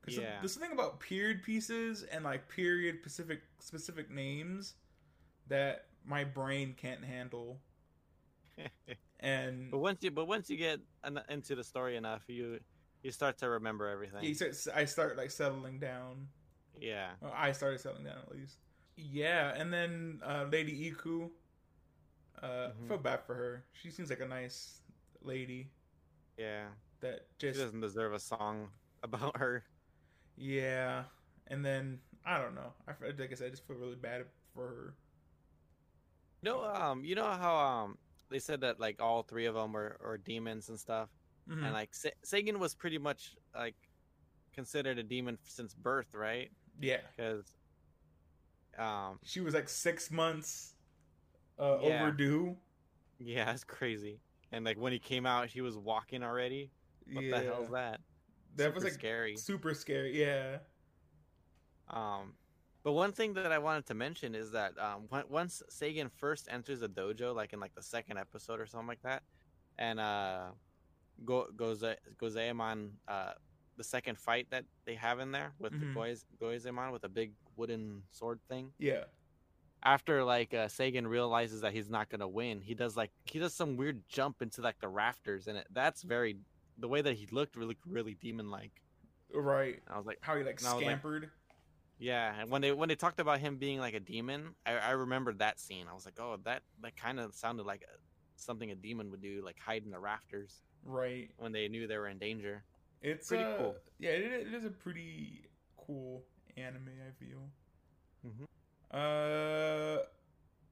[0.02, 0.40] Because Yeah.
[0.40, 4.76] there's something about period pieces and like period specific specific names
[5.48, 7.60] that my brain can't handle.
[9.22, 12.60] And but once you but once you get en- into the story enough, you
[13.04, 14.22] you start to remember everything.
[14.22, 16.28] he starts, I start like settling down.
[16.80, 17.12] Yeah.
[17.22, 18.58] Well, I started settling down at least.
[18.96, 21.30] Yeah, and then uh, Lady Iku.
[22.42, 22.86] Uh, Mhm.
[22.86, 23.64] I feel bad for her.
[23.74, 24.82] She seems like a nice
[25.22, 25.68] lady
[26.38, 26.70] Yeah.
[27.02, 28.72] that She just doesn't deserve a song
[29.04, 29.64] about her.
[30.38, 31.04] Yeah,
[31.48, 32.74] and then I don't know.
[32.88, 34.94] I like I said, I just feel really bad for her.
[36.42, 37.98] No, um, you know how um
[38.30, 41.10] they said that like all three of them were, were demons and stuff,
[41.50, 41.64] Mhm.
[41.64, 43.76] and like Sa- Sagan was pretty much like
[44.54, 46.52] considered a demon since birth, right?
[46.80, 47.56] Yeah, Because
[48.78, 50.76] um, she was like six months
[51.60, 52.00] uh, Yeah.
[52.00, 52.58] overdue.
[53.18, 54.22] yeah, it's crazy.
[54.52, 56.72] And like when he came out, he was walking already.
[57.14, 58.02] What yeah, the hell's that?
[58.56, 59.36] that was like scary.
[59.36, 60.20] super scary.
[60.20, 60.60] Yeah,
[61.88, 62.38] Um,
[62.84, 66.48] but one thing that I wanted to mention is that um, when, once Sagan first
[66.50, 69.24] enters the dojo, like in like the second episode or something like that,
[69.78, 70.52] and uh,
[71.26, 71.84] go goes
[72.18, 73.34] Gozaemon, uh,
[73.80, 75.80] the second fight that they have in there with Mhm.
[75.80, 78.74] the Goiz Gozaemon with a big wooden sword thing.
[78.78, 79.06] yeah,
[79.82, 83.54] After like uh, Sagan realizes that he's not gonna win, he does like he does
[83.54, 86.38] some weird jump into like the rafters, and it that's very
[86.78, 88.84] the way that he looked really really demon like.
[89.34, 89.82] right.
[89.88, 90.20] I was like.
[90.22, 91.32] How he like was like- scampered.
[92.02, 94.92] Yeah, and when they when they talked about him being like a demon, I, I
[94.92, 95.88] remembered that scene.
[95.90, 97.96] I was like, oh, that that kind of sounded like a,
[98.36, 101.30] something a demon would do, like hide in the rafters right.
[101.38, 102.64] when they knew they were in danger.
[103.02, 103.76] It's Pretty uh, cool.
[104.00, 105.46] Yeah, it, it is a pretty
[105.78, 106.24] cool
[106.58, 106.90] anime.
[107.08, 107.50] I feel.
[108.26, 108.46] Mhm.
[108.92, 110.04] Uh,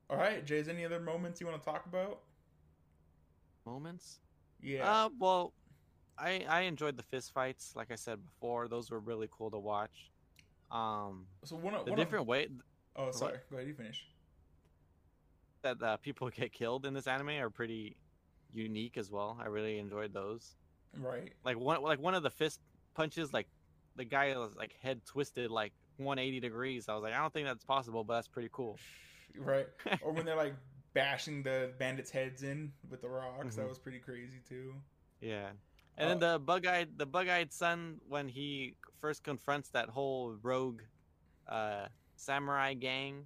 [0.09, 0.57] all right, Jay.
[0.57, 2.21] Is any other moments you want to talk about?
[3.65, 4.19] Moments.
[4.61, 5.05] Yeah.
[5.05, 5.53] Uh, well,
[6.17, 7.73] I I enjoyed the fist fights.
[7.75, 10.11] Like I said before, those were really cool to watch.
[10.69, 12.49] Um, so one of the one different way
[12.97, 13.37] oh, sorry.
[13.49, 13.67] Go ahead.
[13.67, 14.05] You finish.
[15.61, 17.95] that uh, people get killed in this anime are pretty
[18.53, 19.37] unique as well.
[19.41, 20.55] I really enjoyed those.
[20.99, 21.31] Right.
[21.43, 22.59] like one like one of the fist
[22.95, 23.47] punches like
[23.95, 27.47] the guy was like head twisted like 180 degrees i was like i don't think
[27.47, 28.77] that's possible but that's pretty cool
[29.35, 29.67] Right.
[30.01, 30.55] or when they're like
[30.93, 33.55] bashing the bandits' heads in with the rocks.
[33.55, 33.69] That Mhm.
[33.69, 34.73] was pretty crazy too.
[35.21, 35.49] yeah
[35.97, 40.81] and then the bug-eyed the bug-eyed son when he first confronts that whole rogue
[41.47, 43.25] uh samurai gang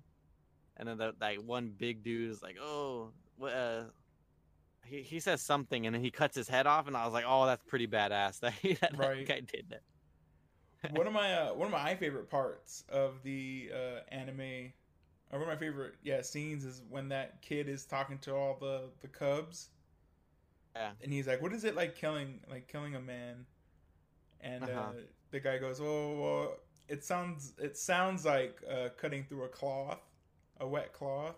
[0.77, 3.83] and then the like one big dude is like oh what uh
[4.91, 7.25] he, he says something and then he cuts his head off and i was like
[7.27, 9.27] oh that's pretty badass that, he, that Right.
[9.27, 9.83] guy did that
[10.89, 14.73] one of my uh, one of my favorite parts of the uh, anime,
[15.31, 18.57] or one of my favorite yeah scenes is when that kid is talking to all
[18.59, 19.69] the the cubs.
[20.75, 20.93] Yeah.
[21.01, 23.45] And he's like, "What is it like killing like killing a man?"
[24.41, 24.93] And uh Uh-huh.
[25.31, 30.01] the guy goes, "Oh, well, it sounds it sounds like uh, cutting through a cloth,
[30.59, 31.37] a wet cloth."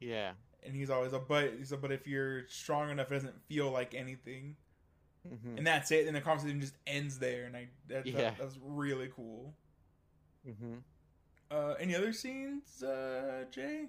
[0.00, 0.34] yeah
[0.64, 1.54] and he's always a but.
[1.58, 4.56] He's a but if you're strong enough, it doesn't feel like anything,
[5.26, 5.58] Mhm.
[5.58, 6.06] and that's it.
[6.06, 8.30] And the conversation just ends there, and I that, Yeah.
[8.30, 9.54] that, that really cool.
[10.46, 10.82] Mhm.
[11.50, 13.88] Uh, any other scenes, uh, Jay?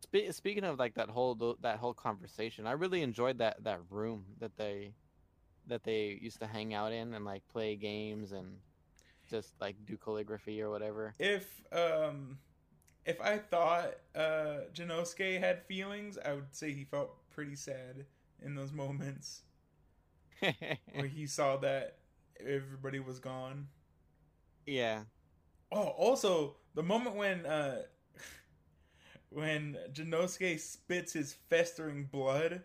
[0.00, 4.24] Spe- speaking of like that whole that whole conversation, I really enjoyed that that room
[4.38, 4.94] that they
[5.66, 8.60] that they used to hang out in and like play games and
[9.28, 11.14] just like do calligraphy or whatever.
[11.20, 12.38] If um,
[13.06, 18.06] if I thought uh Janosuke had feelings, I would say he felt pretty sad
[18.42, 19.42] in those moments
[20.92, 21.98] where he saw that
[22.40, 23.68] everybody was gone.
[24.66, 25.04] yeah.
[25.72, 27.82] Oh, also the moment when uh
[29.30, 32.62] when Janosuke spits his festering blood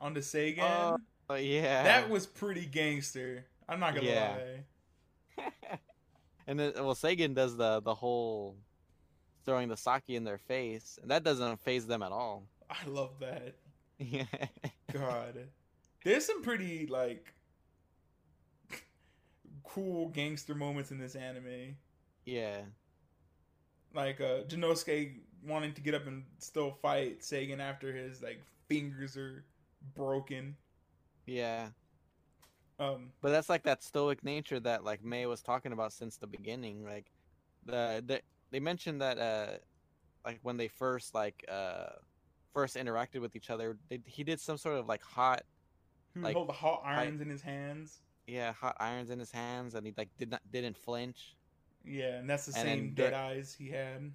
[0.00, 0.98] onto Sagan, Oh,
[1.28, 1.82] Oh yeah.
[1.82, 3.46] that was pretty gangster.
[3.68, 4.14] I'm not gonna Yeah.
[4.14, 4.64] lie.
[6.46, 8.56] and then well Sagan does the the whole
[9.48, 12.44] throwing the sake in their face, and that doesn't faze them at all.
[12.70, 13.56] I love that.
[13.98, 14.24] Yeah.
[14.92, 15.48] God,
[16.04, 17.34] there's some pretty like
[19.64, 21.76] cool gangster moments in this anime.
[22.24, 22.62] yeah.
[23.94, 29.16] Like uh Janosuke wanting to get up and still fight Sagan after his like fingers
[29.16, 29.44] are
[29.94, 30.56] broken.
[31.26, 31.70] Yeah.
[32.78, 36.26] Um But that's like that stoic nature that like May was talking about since the
[36.26, 36.84] beginning.
[36.84, 37.06] Like
[37.64, 38.20] the, the
[38.50, 39.58] they mentioned that uh
[40.24, 41.90] like when they first like uh
[42.52, 45.42] first interacted with each other, they, he did some sort of like hot
[46.14, 47.98] would Like, hold the hot irons in his hands.
[48.26, 51.36] yeah hot irons in his hands, and he like did not didn't flinch.
[51.84, 54.12] Yeah, and that's the And same dead eyes he had.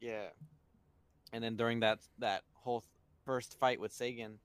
[0.00, 0.28] Yeah.
[1.32, 2.90] And then during that that whole th-
[3.24, 4.38] first fight with Sagan,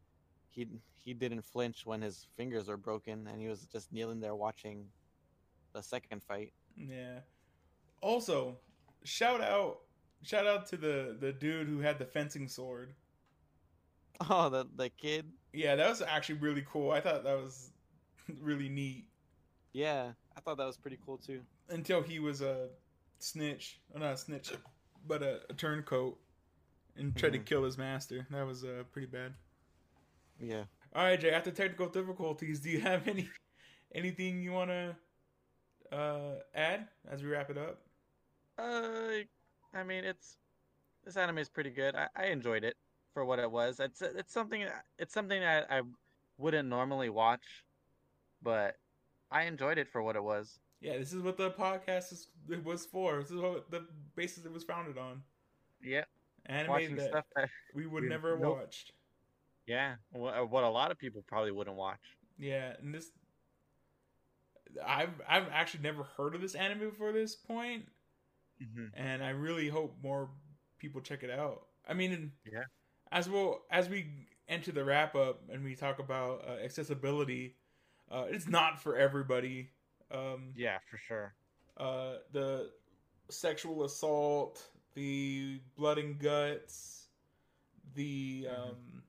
[0.49, 4.35] he he didn't flinch when his fingers were broken, and he was just kneeling there
[4.35, 4.85] watching
[5.73, 6.51] the second fight.
[6.75, 7.19] Yeah.
[8.01, 8.57] Also,
[9.03, 9.79] shout out
[10.23, 12.93] shout out to the the dude who had the fencing sword.
[14.29, 15.31] Oh, the the kid.
[15.53, 16.91] Yeah, that was actually really cool.
[16.91, 17.71] I thought that was
[18.39, 19.05] really neat
[19.73, 21.41] Yeah, I thought that was pretty cool too.
[21.69, 22.67] until he was a
[23.19, 24.51] snitch, or not a snitch,
[25.07, 26.17] but a, a turncoat
[26.97, 27.45] and tried to Mhm.
[27.45, 28.27] kill his master.
[28.29, 29.33] That was uh, pretty bad.
[30.39, 30.63] Yeah.
[30.93, 31.31] All right, Jay.
[31.31, 33.29] After technical difficulties, do you have any
[33.95, 34.95] anything you want to
[35.95, 37.81] uh, add as we wrap it up?
[38.59, 39.23] Uh,
[39.73, 40.37] I mean, it's
[41.05, 41.95] this anime is pretty good.
[41.95, 42.75] I, I enjoyed it
[43.13, 43.79] for what it was.
[43.79, 44.65] It's it's something
[44.97, 45.81] it's something that I
[46.37, 47.63] wouldn't normally watch,
[48.41, 48.75] but
[49.31, 50.59] I enjoyed it for what it was.
[50.81, 53.19] Yeah, this is what the podcast is, it was for.
[53.21, 53.85] This is what the
[54.15, 55.21] basis it was founded on.
[55.83, 56.05] Yeah,
[56.45, 58.57] Anime watching that stuff that we would we- never nope.
[58.59, 58.93] watched.
[59.67, 61.99] yeah, what, what a lot of people probably wouldn't watch.
[62.37, 63.11] Yeah, and this
[64.85, 67.87] I've I've actually never heard of this anime before this point,
[68.61, 68.87] Mm-hmm.
[68.93, 70.29] and I really hope more
[70.79, 71.67] people check it out.
[71.87, 72.63] I mean, Yeah.
[73.11, 77.55] As well as we enter the wrap up and we talk about uh, accessibility,
[78.11, 79.71] uh, it's not for everybody.
[80.11, 81.33] Um, Yeah, for sure.
[81.77, 82.71] uh, the
[83.29, 84.61] sexual assault,
[84.95, 87.07] the blood and guts,
[87.95, 88.59] the Mhm.
[88.69, 89.03] um,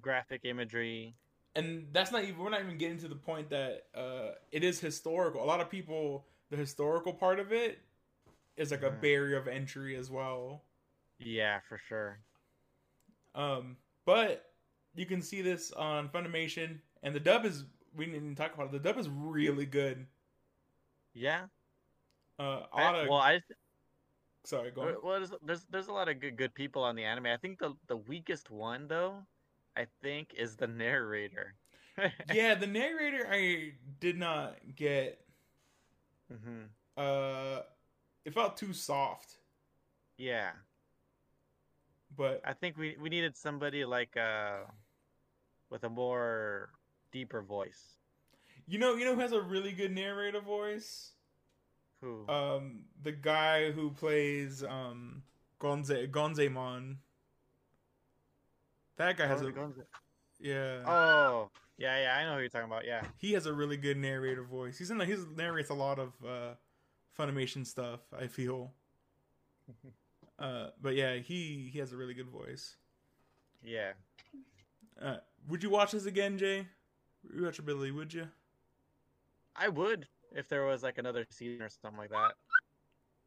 [0.00, 1.14] Graphic imagery.
[1.56, 4.80] and that's not even we're not even getting to the point that uh, it is
[4.80, 5.42] historical.
[5.42, 7.80] A lot of people, the historical part of it
[8.56, 10.64] is like a barrier of entry as well.
[11.18, 12.20] Yeah, for sure.
[13.34, 14.52] Um, but
[14.94, 18.66] you can see this on Funimation, and the dub is we didn't even talk about
[18.66, 18.72] it.
[18.72, 20.06] The dub is really good.
[21.14, 21.46] Yeah.
[22.38, 23.40] Uh, I- well, I
[24.44, 24.96] sorry, go on.
[25.02, 27.26] Well, there's, there's there's a lot of good good people on the anime.
[27.26, 29.26] I think the the weakest one though,
[29.76, 31.54] I think, is the narrator.
[32.32, 35.20] yeah, the narrator I did not get.
[36.30, 36.62] hmm
[36.96, 37.60] Uh,
[38.24, 39.36] it felt too soft,
[40.18, 40.50] Yeah,
[42.16, 44.60] but I think we we needed somebody like uh,
[45.70, 46.70] with a more
[47.12, 47.98] deeper voice.
[48.66, 51.12] you know, you know who has a really good narrator voice?
[52.02, 52.26] Who?
[52.28, 55.22] Um, the guy who plays um
[55.60, 56.96] Gonze Gonzemon.
[58.96, 59.84] That guy has a Gonz- Gonz-
[60.38, 60.82] yeah.
[60.86, 62.84] Oh, yeah, yeah, I know who you're talking about.
[62.84, 64.76] Yeah, he has a really good narrator voice.
[64.78, 66.54] He's in the, he narrates a lot of uh,
[67.20, 68.00] Funimation stuff.
[68.18, 68.72] I feel.
[70.38, 72.76] Uh, but yeah, he he has a really good voice.
[73.62, 73.92] yeah.
[74.98, 76.66] Uh, would you watch this again, Jay?
[77.36, 78.26] Rewatchability, would you?
[79.54, 82.32] I would if there was like another season or something like that.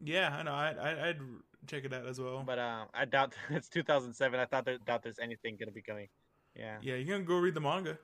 [0.04, 0.54] Yeah, I know.
[0.54, 1.20] I, I I'd
[1.68, 2.42] check it out as well.
[2.44, 4.40] But um, I doubt it's 2007.
[4.40, 6.08] I thought there doubt there's anything gonna be coming.
[6.56, 6.78] Yeah.
[6.82, 8.00] yeah, you can go read the manga.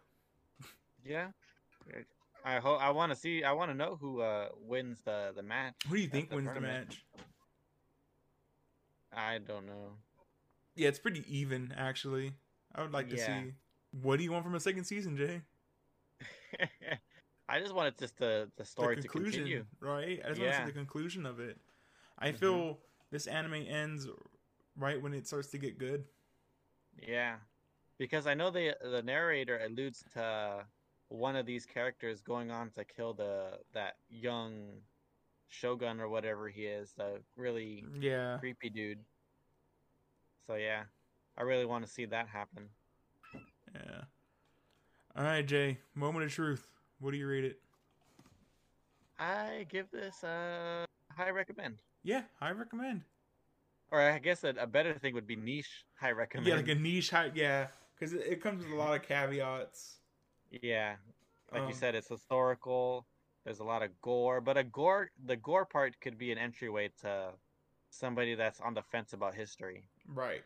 [1.03, 1.29] Yeah.
[2.43, 3.43] I hope I want to see.
[3.43, 5.75] I want to know who uh wins the the match.
[5.87, 7.05] Who do you think the wins the match?
[9.13, 9.97] I don't know.
[10.75, 12.33] Yeah, it's pretty even actually.
[12.75, 13.25] I would like to Yeah.
[13.25, 13.53] see.
[13.91, 15.41] What do you want from a second season, Jay?
[17.49, 19.65] I just wanted just the the story the to conclusion, continue.
[19.79, 20.21] right?
[20.23, 21.57] I just want to see the conclusion of it.
[22.19, 22.39] I Mhm.
[22.39, 22.79] feel
[23.11, 24.07] this anime ends
[24.77, 26.05] right when it starts to get good.
[27.07, 27.37] Yeah,
[27.97, 30.65] because I know the the narrator alludes to
[31.09, 34.81] one of these characters going on to kill the that young
[35.47, 38.37] shogun or whatever he is, the really Yeah.
[38.39, 38.99] creepy dude.
[40.45, 40.83] So yeah,
[41.37, 42.69] I really want to see that happen.
[43.73, 44.01] Yeah.
[45.15, 45.79] All right, Jay.
[45.95, 46.67] Moment of truth.
[46.99, 47.59] What do you rate it?
[49.19, 50.85] I give this a
[51.15, 53.01] high recommend, Yeah, high recommend.
[53.91, 56.47] or I guess a, a better thing would be niche high recommend.
[56.47, 57.31] Yeah, like a niche high.
[57.33, 59.98] Yeah, because it, it comes with a lot of caveats.
[60.49, 60.95] Yeah,
[61.51, 63.05] like Um, you said, it's historical.
[63.43, 66.89] There's a lot of gore, but a gore the gore part could be an entryway
[67.01, 67.33] to
[67.89, 69.87] somebody that's on the fence about history.
[70.05, 70.43] Right.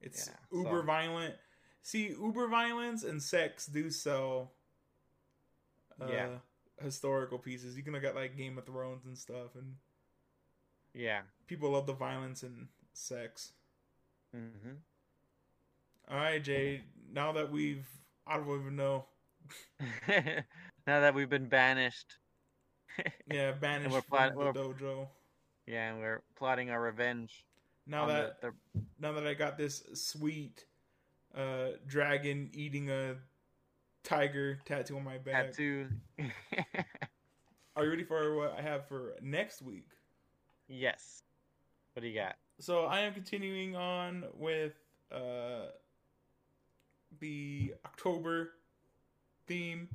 [0.00, 1.34] It's Yeah, uber so- violent.
[1.82, 4.52] See, uber violence and sex do sell.
[6.00, 6.38] Uh, Yeah.
[6.80, 7.76] Historical pieces.
[7.76, 9.76] You can look at like Game of Thrones and stuff, and
[10.94, 11.22] Yeah.
[11.46, 13.52] people love the violence and sex.
[14.32, 14.76] hmm
[16.08, 16.84] All right, Jay.
[17.10, 17.86] Now that we've,
[18.26, 19.08] I don't even know.
[20.08, 22.16] now that we've been banished,
[23.30, 25.08] Yeah, banished we're from plat- the we're- dojo.
[25.66, 27.44] yeah, and we're plotting our revenge.
[27.86, 28.52] Now on the- that the,
[28.98, 30.64] now that I got this sweet
[31.34, 33.14] uh dragon eating a
[34.02, 35.46] tiger tattoo on my back.
[35.52, 35.88] tattoo.
[37.76, 39.88] Are you ready for what I have for next week?
[40.68, 41.22] yes.
[41.94, 42.36] What do you got?
[42.60, 44.74] So I am continuing on with
[45.12, 45.66] uh
[47.20, 48.52] the October
[49.50, 49.88] theme,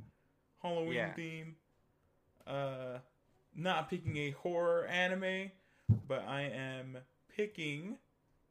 [0.62, 1.14] Halloween Yeah.
[1.14, 1.56] theme.
[2.46, 3.00] Uh
[3.56, 5.52] not picking a horror anime,
[6.08, 6.98] but I am
[7.36, 7.98] picking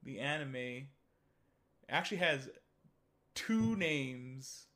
[0.03, 0.87] the anime it
[1.91, 2.49] actually has
[3.35, 4.67] two names.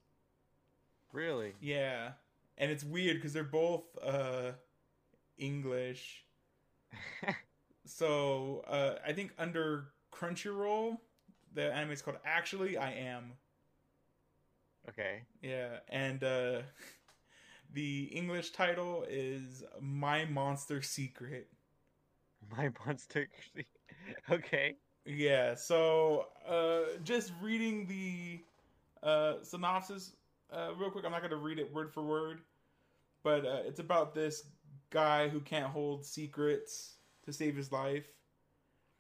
[1.13, 1.55] Really?
[1.61, 2.13] Yeah.
[2.59, 4.53] And it's weird because they're both uh
[5.39, 6.25] English.
[7.91, 10.99] So uh, I think under Crunchyroll,
[11.55, 13.33] the anime is called Actually I Am.
[14.89, 15.23] Okay.
[15.43, 16.63] Yeah, and uh,
[17.73, 21.49] the English title is My Monster Secret.
[22.57, 23.29] My monster.
[23.55, 23.67] Secret.
[24.31, 24.77] okay.
[25.05, 28.41] Yeah, so uh, just reading the
[29.03, 30.13] uh, synopsis
[30.53, 31.05] uh, real quick.
[31.05, 32.41] I'm not going to read it word for word,
[33.23, 34.45] but uh, it's about this
[34.91, 38.07] guy who can't hold secrets to save his life.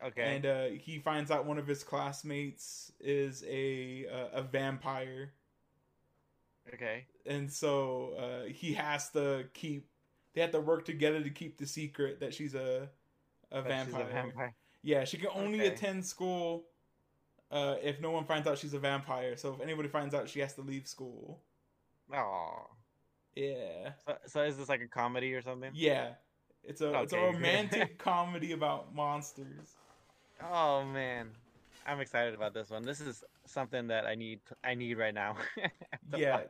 [0.04, 0.36] Okay.
[0.36, 5.32] and uh, he finds out one of his classmates is a uh, a vampire,
[6.74, 7.06] okay.
[7.26, 9.88] and so uh, he has to keep.
[10.34, 12.88] They have to work together to keep the secret that she's a
[13.50, 14.10] a, That she's vampire.
[14.10, 14.54] a vampire.
[14.82, 15.68] Yeah, she can only Okay.
[15.74, 16.66] attend school
[17.50, 19.36] uh, if no one finds out she's a vampire.
[19.36, 21.40] So if anybody finds out, she has to leave school.
[22.14, 22.66] Oh.
[23.34, 25.70] Yeah, So, so is this like a comedy or something?
[25.74, 26.14] yeah.
[26.64, 29.76] It's a it's a romantic comedy about monsters.
[30.42, 31.30] Oh man,
[31.86, 32.82] I'm excited about this one.
[32.82, 34.40] This is something that I need.
[34.64, 35.36] I need right now.
[36.16, 36.42] yeah.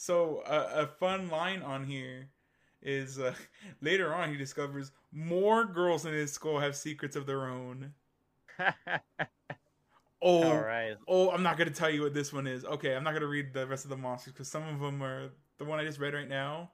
[0.00, 2.30] So uh, a fun line on here
[2.80, 3.34] is uh,
[3.82, 7.92] later on he discovers more girls in his school have secrets of their own.
[10.22, 10.96] Oh, All right.
[11.08, 12.62] oh, I'm not gonna tell you what this one is.
[12.66, 15.30] Okay, I'm not gonna read the rest of the monsters because some of them are
[15.56, 16.72] the one I just read right now.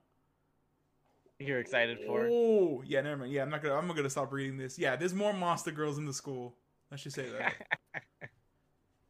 [1.39, 2.29] You're excited for?
[2.29, 3.31] Oh, yeah, never mind.
[3.33, 3.77] Yeah, I'm not gonna.
[3.77, 4.81] I'm gonna stop reading this.
[4.81, 6.57] Yeah, there's more monster girls in the school.
[6.91, 7.55] Let's just say that.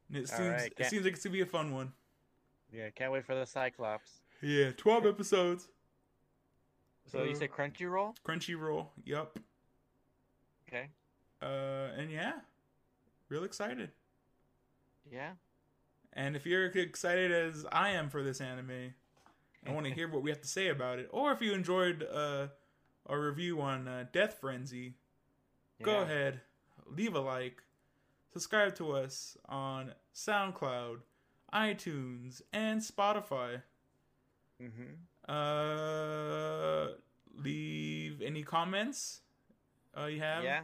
[0.09, 1.91] And it seems right, it seems like it's gonna be a fun one.
[2.71, 4.21] Yeah, can't wait for the Cyclops.
[4.41, 5.67] Yeah, 12 episodes.
[7.05, 8.15] So you Uh, say Crunchyroll?
[8.25, 8.87] Crunchyroll.
[9.05, 9.39] Yup.
[10.67, 10.89] Okay.
[11.41, 12.41] Uh, and yeah,
[13.29, 13.91] real excited.
[15.09, 15.33] Yeah.
[16.13, 18.93] And if you're excited as I am for this anime,
[19.65, 21.09] I want to hear what we have to say about it.
[21.11, 22.47] Or if you enjoyed uh,
[23.05, 24.95] our review on uh, Death Frenzy,
[25.83, 26.41] go ahead,
[26.85, 27.61] leave a like,
[28.33, 30.97] subscribe to us on SoundCloud,
[31.53, 33.61] iTunes, and Spotify.
[34.61, 34.97] Mhm.
[35.27, 36.87] Uh,
[37.35, 39.21] leave any comments
[39.97, 40.43] uh, you have.
[40.43, 40.61] Yeah.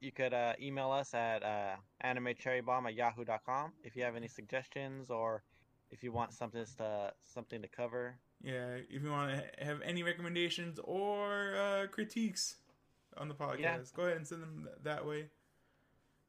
[0.00, 5.10] You could uh, email us at uh, animecherrybomb at yahoo.com if you have any suggestions
[5.10, 5.42] or
[5.90, 8.16] if you want something to something to cover.
[8.42, 12.56] Yeah, if you want to have any recommendations or uh, critiques
[13.16, 13.78] on the podcast, Yeah.
[13.94, 15.30] go ahead and send them th- that way.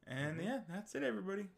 [0.06, 0.44] And Mhm.
[0.44, 1.48] yeah, that's it, everybody.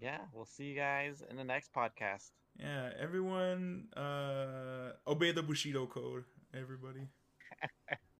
[0.00, 2.30] Yeah, we'll see you guys in the next podcast.
[2.58, 6.24] Yeah, everyone, uh, obey the Bushido code,
[6.54, 7.08] everybody.